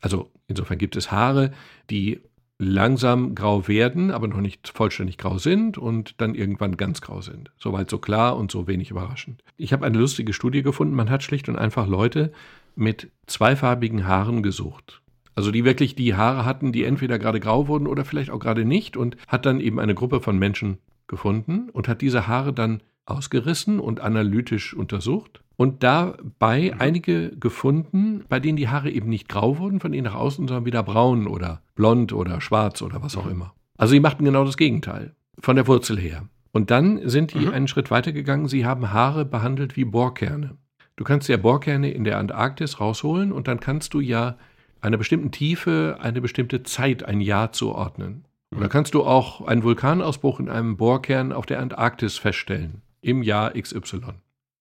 also 0.00 0.30
insofern 0.46 0.78
gibt 0.78 0.94
es 0.94 1.10
Haare, 1.10 1.52
die 1.90 2.20
langsam 2.58 3.36
grau 3.36 3.68
werden, 3.68 4.10
aber 4.10 4.26
noch 4.26 4.40
nicht 4.40 4.68
vollständig 4.68 5.16
grau 5.16 5.38
sind 5.38 5.78
und 5.78 6.20
dann 6.20 6.34
irgendwann 6.34 6.76
ganz 6.76 7.00
grau 7.00 7.20
sind. 7.20 7.52
Soweit 7.56 7.88
so 7.88 7.98
klar 7.98 8.36
und 8.36 8.50
so 8.50 8.66
wenig 8.66 8.90
überraschend. 8.90 9.44
Ich 9.56 9.72
habe 9.72 9.86
eine 9.86 9.98
lustige 9.98 10.32
Studie 10.32 10.62
gefunden. 10.62 10.94
Man 10.94 11.08
hat 11.08 11.22
schlicht 11.22 11.48
und 11.48 11.56
einfach 11.56 11.86
Leute 11.86 12.32
mit 12.74 13.10
zweifarbigen 13.26 14.06
Haaren 14.06 14.42
gesucht. 14.42 15.02
Also 15.36 15.52
die 15.52 15.64
wirklich 15.64 15.94
die 15.94 16.16
Haare 16.16 16.44
hatten, 16.44 16.72
die 16.72 16.82
entweder 16.82 17.18
gerade 17.20 17.38
grau 17.38 17.68
wurden 17.68 17.86
oder 17.86 18.04
vielleicht 18.04 18.30
auch 18.30 18.40
gerade 18.40 18.64
nicht 18.64 18.96
und 18.96 19.16
hat 19.28 19.46
dann 19.46 19.60
eben 19.60 19.78
eine 19.78 19.94
Gruppe 19.94 20.20
von 20.20 20.36
Menschen 20.36 20.78
gefunden 21.06 21.70
und 21.70 21.86
hat 21.86 22.02
diese 22.02 22.26
Haare 22.26 22.52
dann 22.52 22.82
ausgerissen 23.10 23.80
und 23.80 24.00
analytisch 24.00 24.74
untersucht 24.74 25.42
und 25.56 25.82
dabei 25.82 26.72
mhm. 26.74 26.80
einige 26.80 27.30
gefunden, 27.36 28.24
bei 28.28 28.40
denen 28.40 28.56
die 28.56 28.68
Haare 28.68 28.90
eben 28.90 29.08
nicht 29.08 29.28
grau 29.28 29.58
wurden 29.58 29.80
von 29.80 29.92
innen 29.92 30.04
nach 30.04 30.14
außen, 30.14 30.46
sondern 30.46 30.66
wieder 30.66 30.82
braun 30.82 31.26
oder 31.26 31.62
blond 31.74 32.12
oder 32.12 32.40
schwarz 32.40 32.82
oder 32.82 33.02
was 33.02 33.16
auch 33.16 33.24
mhm. 33.24 33.32
immer. 33.32 33.54
Also 33.76 33.92
sie 33.92 34.00
machten 34.00 34.24
genau 34.24 34.44
das 34.44 34.56
Gegenteil 34.56 35.14
von 35.40 35.56
der 35.56 35.66
Wurzel 35.66 35.98
her. 35.98 36.28
Und 36.52 36.70
dann 36.70 37.08
sind 37.08 37.34
die 37.34 37.46
mhm. 37.46 37.52
einen 37.52 37.68
Schritt 37.68 37.90
weiter 37.90 38.12
gegangen. 38.12 38.48
Sie 38.48 38.64
haben 38.64 38.92
Haare 38.92 39.24
behandelt 39.24 39.76
wie 39.76 39.84
Bohrkerne. 39.84 40.56
Du 40.96 41.04
kannst 41.04 41.28
ja 41.28 41.36
Bohrkerne 41.36 41.90
in 41.90 42.04
der 42.04 42.18
Antarktis 42.18 42.80
rausholen 42.80 43.30
und 43.30 43.46
dann 43.46 43.60
kannst 43.60 43.94
du 43.94 44.00
ja 44.00 44.36
einer 44.80 44.96
bestimmten 44.96 45.30
Tiefe 45.30 45.98
eine 46.00 46.20
bestimmte 46.20 46.62
Zeit, 46.62 47.04
ein 47.04 47.20
Jahr 47.20 47.52
zuordnen. 47.52 48.24
Oder 48.50 48.66
mhm. 48.66 48.70
kannst 48.70 48.94
du 48.94 49.04
auch 49.04 49.46
einen 49.46 49.62
Vulkanausbruch 49.62 50.40
in 50.40 50.48
einem 50.48 50.76
Bohrkern 50.76 51.32
auf 51.32 51.46
der 51.46 51.60
Antarktis 51.60 52.16
feststellen, 52.16 52.82
im 53.00 53.22
Jahr 53.22 53.52
XY. 53.52 54.00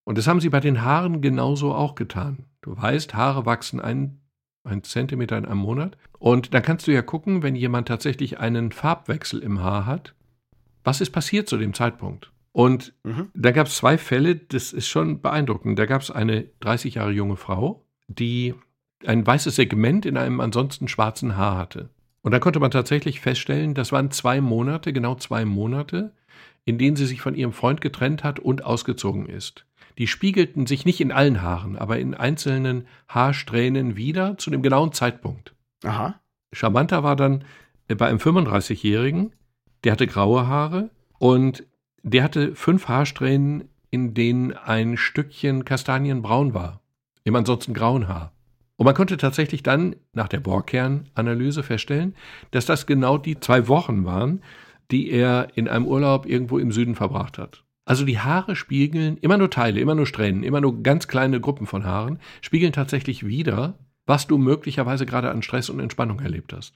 Und 0.03 0.17
das 0.17 0.27
haben 0.27 0.39
sie 0.39 0.49
bei 0.49 0.59
den 0.59 0.83
Haaren 0.83 1.21
genauso 1.21 1.73
auch 1.73 1.95
getan. 1.95 2.45
Du 2.61 2.77
weißt, 2.77 3.13
Haare 3.13 3.45
wachsen 3.45 3.79
einen, 3.79 4.21
einen 4.63 4.83
Zentimeter 4.83 5.37
in 5.37 5.45
einem 5.45 5.59
Monat. 5.59 5.97
Und 6.17 6.53
dann 6.53 6.63
kannst 6.63 6.87
du 6.87 6.93
ja 6.93 7.01
gucken, 7.01 7.43
wenn 7.43 7.55
jemand 7.55 7.87
tatsächlich 7.87 8.39
einen 8.39 8.71
Farbwechsel 8.71 9.41
im 9.41 9.61
Haar 9.61 9.85
hat, 9.85 10.15
was 10.83 11.01
ist 11.01 11.11
passiert 11.11 11.49
zu 11.49 11.57
dem 11.57 11.73
Zeitpunkt? 11.73 12.31
Und 12.53 12.93
mhm. 13.03 13.29
da 13.33 13.51
gab 13.51 13.67
es 13.67 13.75
zwei 13.75 13.97
Fälle, 13.97 14.35
das 14.35 14.73
ist 14.73 14.87
schon 14.87 15.21
beeindruckend. 15.21 15.77
Da 15.77 15.85
gab 15.85 16.01
es 16.01 16.09
eine 16.09 16.45
30 16.61 16.95
Jahre 16.95 17.11
junge 17.11 17.35
Frau, 17.35 17.85
die 18.07 18.55
ein 19.05 19.27
weißes 19.27 19.55
Segment 19.55 20.05
in 20.05 20.17
einem 20.17 20.39
ansonsten 20.39 20.87
schwarzen 20.87 21.37
Haar 21.37 21.57
hatte. 21.57 21.89
Und 22.21 22.31
da 22.31 22.39
konnte 22.39 22.59
man 22.59 22.71
tatsächlich 22.71 23.21
feststellen, 23.21 23.73
das 23.73 23.91
waren 23.91 24.11
zwei 24.11 24.41
Monate, 24.41 24.91
genau 24.91 25.15
zwei 25.15 25.45
Monate, 25.45 26.13
in 26.67 26.77
denen 26.77 26.97
sie 26.97 27.05
sich 27.05 27.21
von 27.21 27.33
ihrem 27.33 27.53
Freund 27.53 27.79
getrennt 27.79 28.25
hat 28.25 28.39
und 28.39 28.65
ausgezogen 28.65 29.25
ist. 29.25 29.65
Die 29.97 30.05
spiegelten 30.05 30.67
sich 30.67 30.85
nicht 30.85 30.99
in 30.99 31.13
allen 31.13 31.41
Haaren, 31.41 31.77
aber 31.77 31.97
in 31.97 32.13
einzelnen 32.13 32.87
Haarsträhnen 33.07 33.95
wieder 33.95 34.37
zu 34.37 34.51
dem 34.51 34.61
genauen 34.61 34.91
Zeitpunkt. 34.91 35.55
Aha. 35.85 36.19
Charmanter 36.51 37.03
war 37.03 37.15
dann 37.15 37.45
bei 37.87 38.07
einem 38.07 38.17
35-Jährigen, 38.17 39.31
der 39.85 39.93
hatte 39.93 40.07
graue 40.07 40.45
Haare 40.47 40.89
und 41.19 41.65
der 42.03 42.21
hatte 42.21 42.53
fünf 42.53 42.89
Haarsträhnen, 42.89 43.69
in 43.89 44.13
denen 44.13 44.51
ein 44.51 44.97
Stückchen 44.97 45.63
kastanienbraun 45.63 46.53
war, 46.53 46.81
im 47.23 47.35
ansonsten 47.37 47.73
grauen 47.73 48.09
Haar. 48.09 48.33
Und 48.75 48.83
man 48.83 48.93
konnte 48.93 49.15
tatsächlich 49.15 49.63
dann 49.63 49.95
nach 50.11 50.27
der 50.27 50.41
Bohrkernanalyse 50.41 51.63
feststellen, 51.63 52.13
dass 52.51 52.65
das 52.65 52.87
genau 52.87 53.17
die 53.17 53.39
zwei 53.39 53.69
Wochen 53.69 54.03
waren, 54.03 54.41
die 54.91 55.09
er 55.09 55.49
in 55.55 55.67
einem 55.67 55.85
Urlaub 55.85 56.25
irgendwo 56.25 56.59
im 56.59 56.71
Süden 56.71 56.95
verbracht 56.95 57.37
hat. 57.37 57.63
Also 57.85 58.03
die 58.03 58.19
Haare 58.19 58.55
spiegeln 58.55 59.17
immer 59.17 59.37
nur 59.37 59.49
Teile, 59.49 59.79
immer 59.79 59.95
nur 59.95 60.05
Strähnen, 60.05 60.43
immer 60.43 60.59
nur 60.59 60.83
ganz 60.83 61.07
kleine 61.07 61.39
Gruppen 61.39 61.67
von 61.67 61.85
Haaren, 61.85 62.19
spiegeln 62.41 62.73
tatsächlich 62.73 63.25
wieder, 63.25 63.79
was 64.05 64.27
du 64.27 64.37
möglicherweise 64.37 65.05
gerade 65.05 65.31
an 65.31 65.41
Stress 65.41 65.69
und 65.69 65.79
Entspannung 65.79 66.19
erlebt 66.19 66.53
hast. 66.53 66.73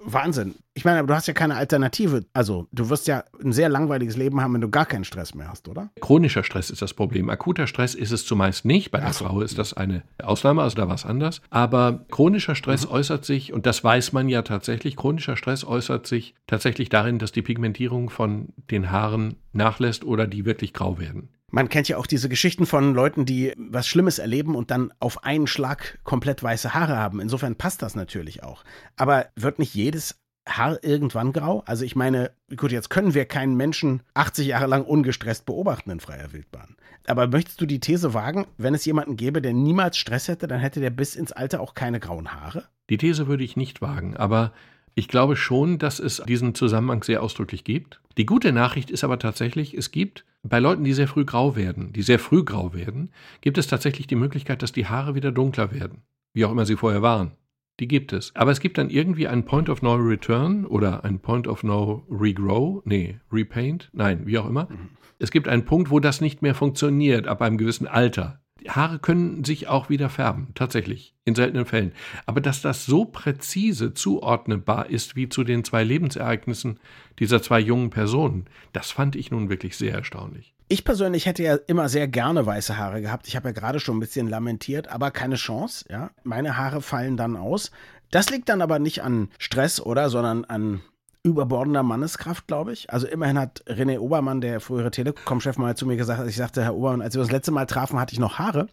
Wahnsinn. 0.00 0.54
Ich 0.74 0.84
meine, 0.84 1.00
aber 1.00 1.08
du 1.08 1.14
hast 1.14 1.26
ja 1.26 1.34
keine 1.34 1.56
Alternative. 1.56 2.24
Also, 2.32 2.68
du 2.70 2.88
wirst 2.88 3.08
ja 3.08 3.24
ein 3.42 3.52
sehr 3.52 3.68
langweiliges 3.68 4.16
Leben 4.16 4.40
haben, 4.40 4.54
wenn 4.54 4.60
du 4.60 4.70
gar 4.70 4.86
keinen 4.86 5.04
Stress 5.04 5.34
mehr 5.34 5.48
hast, 5.48 5.68
oder? 5.68 5.90
Chronischer 6.00 6.44
Stress 6.44 6.70
ist 6.70 6.82
das 6.82 6.94
Problem. 6.94 7.28
Akuter 7.30 7.66
Stress 7.66 7.94
ist 7.94 8.12
es 8.12 8.24
zumeist 8.24 8.64
nicht. 8.64 8.92
Bei 8.92 9.00
der 9.00 9.12
so. 9.12 9.24
Frau 9.24 9.40
ist 9.40 9.58
das 9.58 9.74
eine 9.74 10.02
Ausnahme, 10.22 10.62
also 10.62 10.76
da 10.76 10.86
war 10.86 10.94
es 10.94 11.04
anders. 11.04 11.40
Aber 11.50 12.04
chronischer 12.10 12.54
Stress 12.54 12.86
mhm. 12.86 12.92
äußert 12.92 13.24
sich, 13.24 13.52
und 13.52 13.66
das 13.66 13.82
weiß 13.82 14.12
man 14.12 14.28
ja 14.28 14.42
tatsächlich, 14.42 14.96
chronischer 14.96 15.36
Stress 15.36 15.64
äußert 15.64 16.06
sich 16.06 16.34
tatsächlich 16.46 16.88
darin, 16.88 17.18
dass 17.18 17.32
die 17.32 17.42
Pigmentierung 17.42 18.08
von 18.08 18.48
den 18.70 18.92
Haaren 18.92 19.36
nachlässt 19.58 20.04
oder 20.04 20.26
die 20.26 20.46
wirklich 20.46 20.72
grau 20.72 20.98
werden. 20.98 21.28
Man 21.50 21.68
kennt 21.68 21.88
ja 21.88 21.96
auch 21.96 22.06
diese 22.06 22.28
Geschichten 22.28 22.66
von 22.66 22.94
Leuten, 22.94 23.24
die 23.24 23.54
was 23.56 23.86
Schlimmes 23.86 24.18
erleben 24.18 24.54
und 24.54 24.70
dann 24.70 24.92
auf 25.00 25.24
einen 25.24 25.46
Schlag 25.46 25.98
komplett 26.04 26.42
weiße 26.42 26.74
Haare 26.74 26.96
haben. 26.96 27.20
Insofern 27.20 27.56
passt 27.56 27.82
das 27.82 27.94
natürlich 27.94 28.42
auch. 28.42 28.64
Aber 28.96 29.26
wird 29.34 29.58
nicht 29.58 29.74
jedes 29.74 30.18
Haar 30.48 30.82
irgendwann 30.82 31.32
grau? 31.32 31.62
Also 31.66 31.84
ich 31.84 31.96
meine, 31.96 32.32
gut, 32.56 32.72
jetzt 32.72 32.90
können 32.90 33.14
wir 33.14 33.24
keinen 33.24 33.56
Menschen 33.56 34.02
80 34.14 34.46
Jahre 34.46 34.66
lang 34.66 34.84
ungestresst 34.84 35.46
beobachten 35.46 35.90
in 35.90 36.00
freier 36.00 36.32
Wildbahn. 36.32 36.76
Aber 37.06 37.28
möchtest 37.28 37.60
du 37.60 37.66
die 37.66 37.80
These 37.80 38.12
wagen, 38.12 38.46
wenn 38.58 38.74
es 38.74 38.84
jemanden 38.84 39.16
gäbe, 39.16 39.40
der 39.40 39.54
niemals 39.54 39.96
Stress 39.96 40.28
hätte, 40.28 40.48
dann 40.48 40.60
hätte 40.60 40.80
der 40.80 40.90
bis 40.90 41.16
ins 41.16 41.32
Alter 41.32 41.60
auch 41.60 41.74
keine 41.74 42.00
grauen 42.00 42.34
Haare? 42.34 42.64
Die 42.90 42.98
These 42.98 43.26
würde 43.26 43.44
ich 43.44 43.56
nicht 43.56 43.80
wagen, 43.80 44.16
aber 44.16 44.52
ich 44.98 45.06
glaube 45.06 45.36
schon, 45.36 45.78
dass 45.78 46.00
es 46.00 46.20
diesen 46.26 46.56
Zusammenhang 46.56 47.04
sehr 47.04 47.22
ausdrücklich 47.22 47.62
gibt. 47.62 48.00
Die 48.16 48.26
gute 48.26 48.52
Nachricht 48.52 48.90
ist 48.90 49.04
aber 49.04 49.20
tatsächlich, 49.20 49.74
es 49.74 49.92
gibt 49.92 50.24
bei 50.42 50.58
Leuten, 50.58 50.82
die 50.82 50.92
sehr 50.92 51.06
früh 51.06 51.24
grau 51.24 51.54
werden, 51.54 51.92
die 51.92 52.02
sehr 52.02 52.18
früh 52.18 52.42
grau 52.42 52.74
werden, 52.74 53.10
gibt 53.40 53.58
es 53.58 53.68
tatsächlich 53.68 54.08
die 54.08 54.16
Möglichkeit, 54.16 54.60
dass 54.60 54.72
die 54.72 54.86
Haare 54.86 55.14
wieder 55.14 55.30
dunkler 55.30 55.72
werden, 55.72 56.02
wie 56.34 56.44
auch 56.44 56.50
immer 56.50 56.66
sie 56.66 56.74
vorher 56.74 57.00
waren. 57.00 57.30
Die 57.78 57.86
gibt 57.86 58.12
es. 58.12 58.34
Aber 58.34 58.50
es 58.50 58.58
gibt 58.58 58.76
dann 58.76 58.90
irgendwie 58.90 59.28
einen 59.28 59.44
Point 59.44 59.68
of 59.68 59.82
No 59.82 59.94
Return 59.94 60.66
oder 60.66 61.04
einen 61.04 61.20
Point 61.20 61.46
of 61.46 61.62
No 61.62 62.04
Regrow, 62.10 62.82
nee, 62.84 63.20
Repaint, 63.30 63.90
nein, 63.92 64.26
wie 64.26 64.36
auch 64.38 64.48
immer. 64.48 64.66
Mhm. 64.68 64.88
Es 65.20 65.30
gibt 65.30 65.46
einen 65.46 65.64
Punkt, 65.64 65.92
wo 65.92 66.00
das 66.00 66.20
nicht 66.20 66.42
mehr 66.42 66.56
funktioniert, 66.56 67.28
ab 67.28 67.40
einem 67.40 67.56
gewissen 67.56 67.86
Alter. 67.86 68.40
Haare 68.66 68.98
können 68.98 69.44
sich 69.44 69.68
auch 69.68 69.88
wieder 69.88 70.08
färben, 70.10 70.48
tatsächlich, 70.54 71.14
in 71.24 71.34
seltenen 71.34 71.64
Fällen. 71.64 71.92
Aber 72.26 72.40
dass 72.40 72.60
das 72.62 72.86
so 72.86 73.04
präzise 73.04 73.94
zuordnenbar 73.94 74.90
ist 74.90 75.16
wie 75.16 75.28
zu 75.28 75.44
den 75.44 75.64
zwei 75.64 75.84
Lebensereignissen 75.84 76.80
dieser 77.18 77.42
zwei 77.42 77.60
jungen 77.60 77.90
Personen, 77.90 78.46
das 78.72 78.90
fand 78.90 79.16
ich 79.16 79.30
nun 79.30 79.48
wirklich 79.48 79.76
sehr 79.76 79.94
erstaunlich. 79.94 80.54
Ich 80.68 80.84
persönlich 80.84 81.26
hätte 81.26 81.42
ja 81.42 81.54
immer 81.66 81.88
sehr 81.88 82.08
gerne 82.08 82.44
weiße 82.44 82.76
Haare 82.76 83.00
gehabt. 83.00 83.26
Ich 83.26 83.36
habe 83.36 83.48
ja 83.48 83.52
gerade 83.52 83.80
schon 83.80 83.96
ein 83.96 84.00
bisschen 84.00 84.28
lamentiert, 84.28 84.88
aber 84.88 85.10
keine 85.10 85.36
Chance. 85.36 85.86
Ja, 85.88 86.10
meine 86.24 86.58
Haare 86.58 86.82
fallen 86.82 87.16
dann 87.16 87.36
aus. 87.36 87.70
Das 88.10 88.28
liegt 88.30 88.48
dann 88.48 88.60
aber 88.60 88.78
nicht 88.78 89.02
an 89.02 89.30
Stress 89.38 89.80
oder, 89.80 90.10
sondern 90.10 90.44
an 90.44 90.82
überbordender 91.22 91.82
Manneskraft, 91.82 92.46
glaube 92.46 92.72
ich. 92.72 92.90
Also 92.90 93.06
immerhin 93.06 93.38
hat 93.38 93.62
René 93.66 93.98
Obermann, 93.98 94.40
der 94.40 94.60
frühere 94.60 94.90
Telekom-Chef, 94.90 95.58
mal 95.58 95.76
zu 95.76 95.86
mir 95.86 95.96
gesagt, 95.96 96.26
ich 96.28 96.36
sagte, 96.36 96.62
Herr 96.62 96.74
Obermann, 96.74 97.02
als 97.02 97.14
wir 97.14 97.22
das 97.22 97.30
letzte 97.30 97.50
Mal 97.50 97.66
trafen, 97.66 97.98
hatte 97.98 98.12
ich 98.12 98.20
noch 98.20 98.38
Haare. 98.38 98.68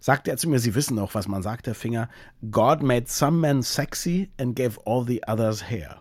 Sagte 0.00 0.30
er 0.30 0.36
zu 0.36 0.48
mir, 0.48 0.58
Sie 0.58 0.74
wissen 0.74 0.96
noch, 0.96 1.14
was 1.14 1.28
man 1.28 1.42
sagt, 1.42 1.66
Herr 1.66 1.74
Finger. 1.74 2.08
God 2.50 2.82
made 2.82 3.06
some 3.08 3.38
men 3.38 3.62
sexy 3.62 4.30
and 4.40 4.54
gave 4.54 4.78
all 4.84 5.04
the 5.06 5.22
others 5.26 5.70
hair. 5.70 6.00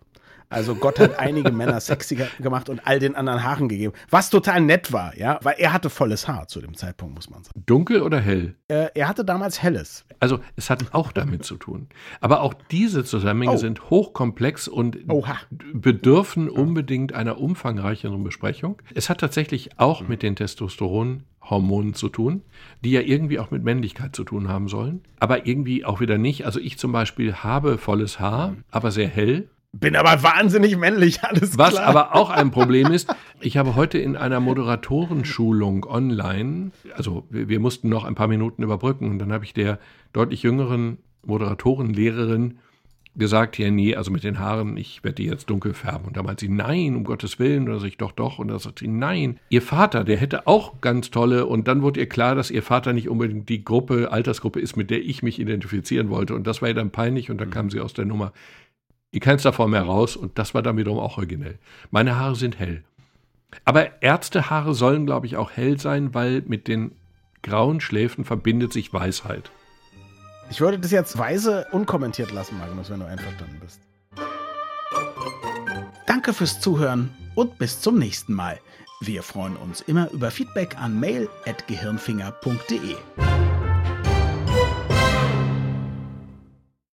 Also 0.50 0.76
Gott 0.76 1.00
hat 1.00 1.20
einige 1.20 1.52
Männer 1.52 1.80
sexiger 1.80 2.28
gemacht 2.40 2.70
und 2.70 2.86
all 2.86 3.00
den 3.00 3.16
anderen 3.16 3.44
Haaren 3.44 3.68
gegeben. 3.68 3.94
Was 4.10 4.30
total 4.30 4.62
nett 4.62 4.92
war, 4.92 5.18
ja, 5.18 5.40
weil 5.42 5.56
er 5.58 5.74
hatte 5.74 5.90
volles 5.90 6.28
Haar 6.28 6.48
zu 6.48 6.62
dem 6.62 6.76
Zeitpunkt, 6.76 7.16
muss 7.16 7.30
man 7.30 7.44
sagen. 7.44 7.64
Dunkel 7.66 8.02
oder 8.02 8.20
hell? 8.20 8.56
Äh, 8.68 8.88
er 8.94 9.08
hatte 9.08 9.26
damals 9.26 9.62
helles. 9.62 10.06
Also 10.20 10.40
es 10.56 10.70
hat 10.70 10.94
auch 10.94 11.12
damit 11.12 11.46
zu 11.46 11.58
tun. 11.58 11.88
Aber 12.22 12.42
auch 12.42 12.54
diese 12.72 13.04
Zusammenhänge 13.04 13.56
oh. 13.56 13.58
sind 13.58 13.90
hochkomplex 13.90 14.68
und 14.68 15.10
Oha. 15.10 15.38
bedürfen 15.74 16.50
unbedingt 16.50 17.14
einer 17.14 17.40
umfangreicheren 17.40 18.24
Besprechung. 18.24 18.82
Es 18.94 19.10
hat 19.10 19.20
tatsächlich 19.20 19.78
auch 19.80 20.02
mhm. 20.02 20.08
mit 20.08 20.24
den 20.24 20.36
Testosteronhormonen 20.36 21.94
zu 21.94 22.10
tun, 22.10 22.44
die 22.84 22.92
ja 22.92 23.02
irgendwie 23.02 23.40
auch 23.40 23.52
mit 23.52 23.64
Männlichkeit 23.64 24.16
zu 24.16 24.24
tun 24.24 24.48
haben 24.48 24.68
sollen, 24.68 25.02
aber 25.20 25.48
irgendwie 25.48 25.86
auch 25.86 26.00
wieder 26.00 26.18
nicht. 26.18 26.46
Also 26.46 26.60
ich 26.60 26.78
zum 26.78 26.92
Beispiel 26.92 27.36
habe 27.36 27.78
volles 27.78 28.20
Haar, 28.20 28.56
aber 28.72 28.92
sehr 28.92 29.08
hell 29.08 29.50
bin 29.80 29.96
aber 29.96 30.24
wahnsinnig 30.24 30.78
männlich, 30.78 31.24
alles 31.24 31.58
Was 31.58 31.72
klar. 31.72 31.86
aber 31.86 32.16
auch 32.16 32.30
ein 32.30 32.52
Problem 32.52 32.92
ist, 32.92 33.14
ich 33.42 33.58
habe 33.58 33.76
heute 33.76 33.98
in 33.98 34.16
einer 34.16 34.40
Moderatorenschulung 34.40 35.86
online, 35.86 36.72
also 36.96 37.26
wir, 37.30 37.60
mussten 37.60 37.90
noch 37.90 38.06
ein 38.06 38.16
paar 38.16 38.28
Minuten 38.28 38.64
überbrücken 38.64 39.10
und 39.10 39.20
dann 39.20 39.34
habe 39.34 39.44
ich 39.44 39.54
der 39.54 39.80
deutlich 40.14 40.44
jüngeren 40.44 41.00
Moderatorenlehrerin 41.26 42.60
gesagt, 43.18 43.58
ja, 43.58 43.72
nee, 43.72 43.96
also 43.96 44.12
mit 44.12 44.24
den 44.24 44.40
Haaren, 44.40 44.76
ich 44.78 45.04
werde 45.04 45.16
die 45.16 45.26
jetzt 45.26 45.50
dunkel 45.50 45.74
färben. 45.74 46.08
Und 46.08 46.18
da 46.18 46.24
meint 46.24 46.42
sie, 46.42 46.50
nein, 46.50 46.96
um 46.96 47.06
Gottes 47.06 47.40
Willen. 47.40 47.64
Und 47.64 47.68
dann 47.68 47.80
sage 47.80 47.90
ich, 47.90 47.98
doch, 47.98 48.12
doch. 48.12 48.40
Und 48.40 48.50
dann 48.50 48.60
sagt 48.60 48.80
sie, 48.80 48.88
nein, 48.88 49.40
ihr 49.50 49.62
Vater, 49.62 50.04
der 50.04 50.18
hätte 50.18 50.48
auch 50.48 50.82
ganz 50.82 51.12
tolle. 51.12 51.46
Und 51.46 51.68
dann 51.70 51.82
wurde 51.82 52.02
ihr 52.02 52.10
klar, 52.10 52.36
dass 52.36 52.52
ihr 52.52 52.62
Vater 52.62 52.92
nicht 52.92 53.08
unbedingt 53.08 53.48
die 53.48 53.64
Gruppe, 53.64 54.12
Altersgruppe 54.12 54.60
ist, 54.60 54.76
mit 54.76 54.90
der 54.90 55.02
ich 55.02 55.24
mich 55.24 55.40
identifizieren 55.40 56.10
wollte. 56.10 56.36
Und 56.36 56.46
das 56.46 56.62
war 56.62 56.68
ihr 56.68 56.76
dann 56.76 56.92
peinlich. 56.92 57.32
Und 57.32 57.40
dann 57.40 57.52
kam 57.52 57.70
sie 57.70 57.80
aus 57.80 57.94
der 57.94 58.06
Nummer 58.06 58.34
in 59.16 59.22
keinster 59.22 59.54
Form 59.54 59.72
mehr 59.72 59.84
raus. 59.84 60.16
Und 60.16 60.38
das 60.38 60.54
war 60.54 60.62
dann 60.62 60.78
wiederum 60.78 61.00
auch 61.00 61.18
originell. 61.18 61.58
Meine 61.90 62.18
Haare 62.18 62.36
sind 62.36 62.60
hell. 62.60 62.84
Aber 63.64 64.04
Ärztehaare 64.04 64.74
sollen, 64.74 65.06
glaube 65.06 65.26
ich, 65.26 65.38
auch 65.38 65.52
hell 65.52 65.80
sein, 65.80 66.14
weil 66.14 66.44
mit 66.46 66.68
den 66.68 66.92
grauen 67.42 67.80
Schläfen 67.80 68.26
verbindet 68.26 68.74
sich 68.74 68.94
Weisheit. 68.94 69.50
Ich 70.50 70.60
würde 70.62 70.78
das 70.78 70.92
jetzt 70.92 71.18
weise 71.18 71.66
unkommentiert 71.72 72.32
lassen, 72.32 72.60
Magnus, 72.60 72.90
wenn 72.90 73.00
du 73.00 73.06
einverstanden 73.08 73.60
bist. 73.60 73.80
Danke 76.06 76.34
fürs 76.34 76.60
Zuhören 76.60 77.10
und 77.36 77.58
bis 77.58 77.80
zum 77.82 77.98
nächsten 77.98 78.34
Mal. 78.34 78.60
Wir 79.02 79.24
freuen 79.24 79.56
uns 79.58 79.82
immer 79.82 80.10
über 80.12 80.32
Feedback 80.32 80.78
an 80.78 81.00
mail.gehirnfinger.de. 81.00 82.96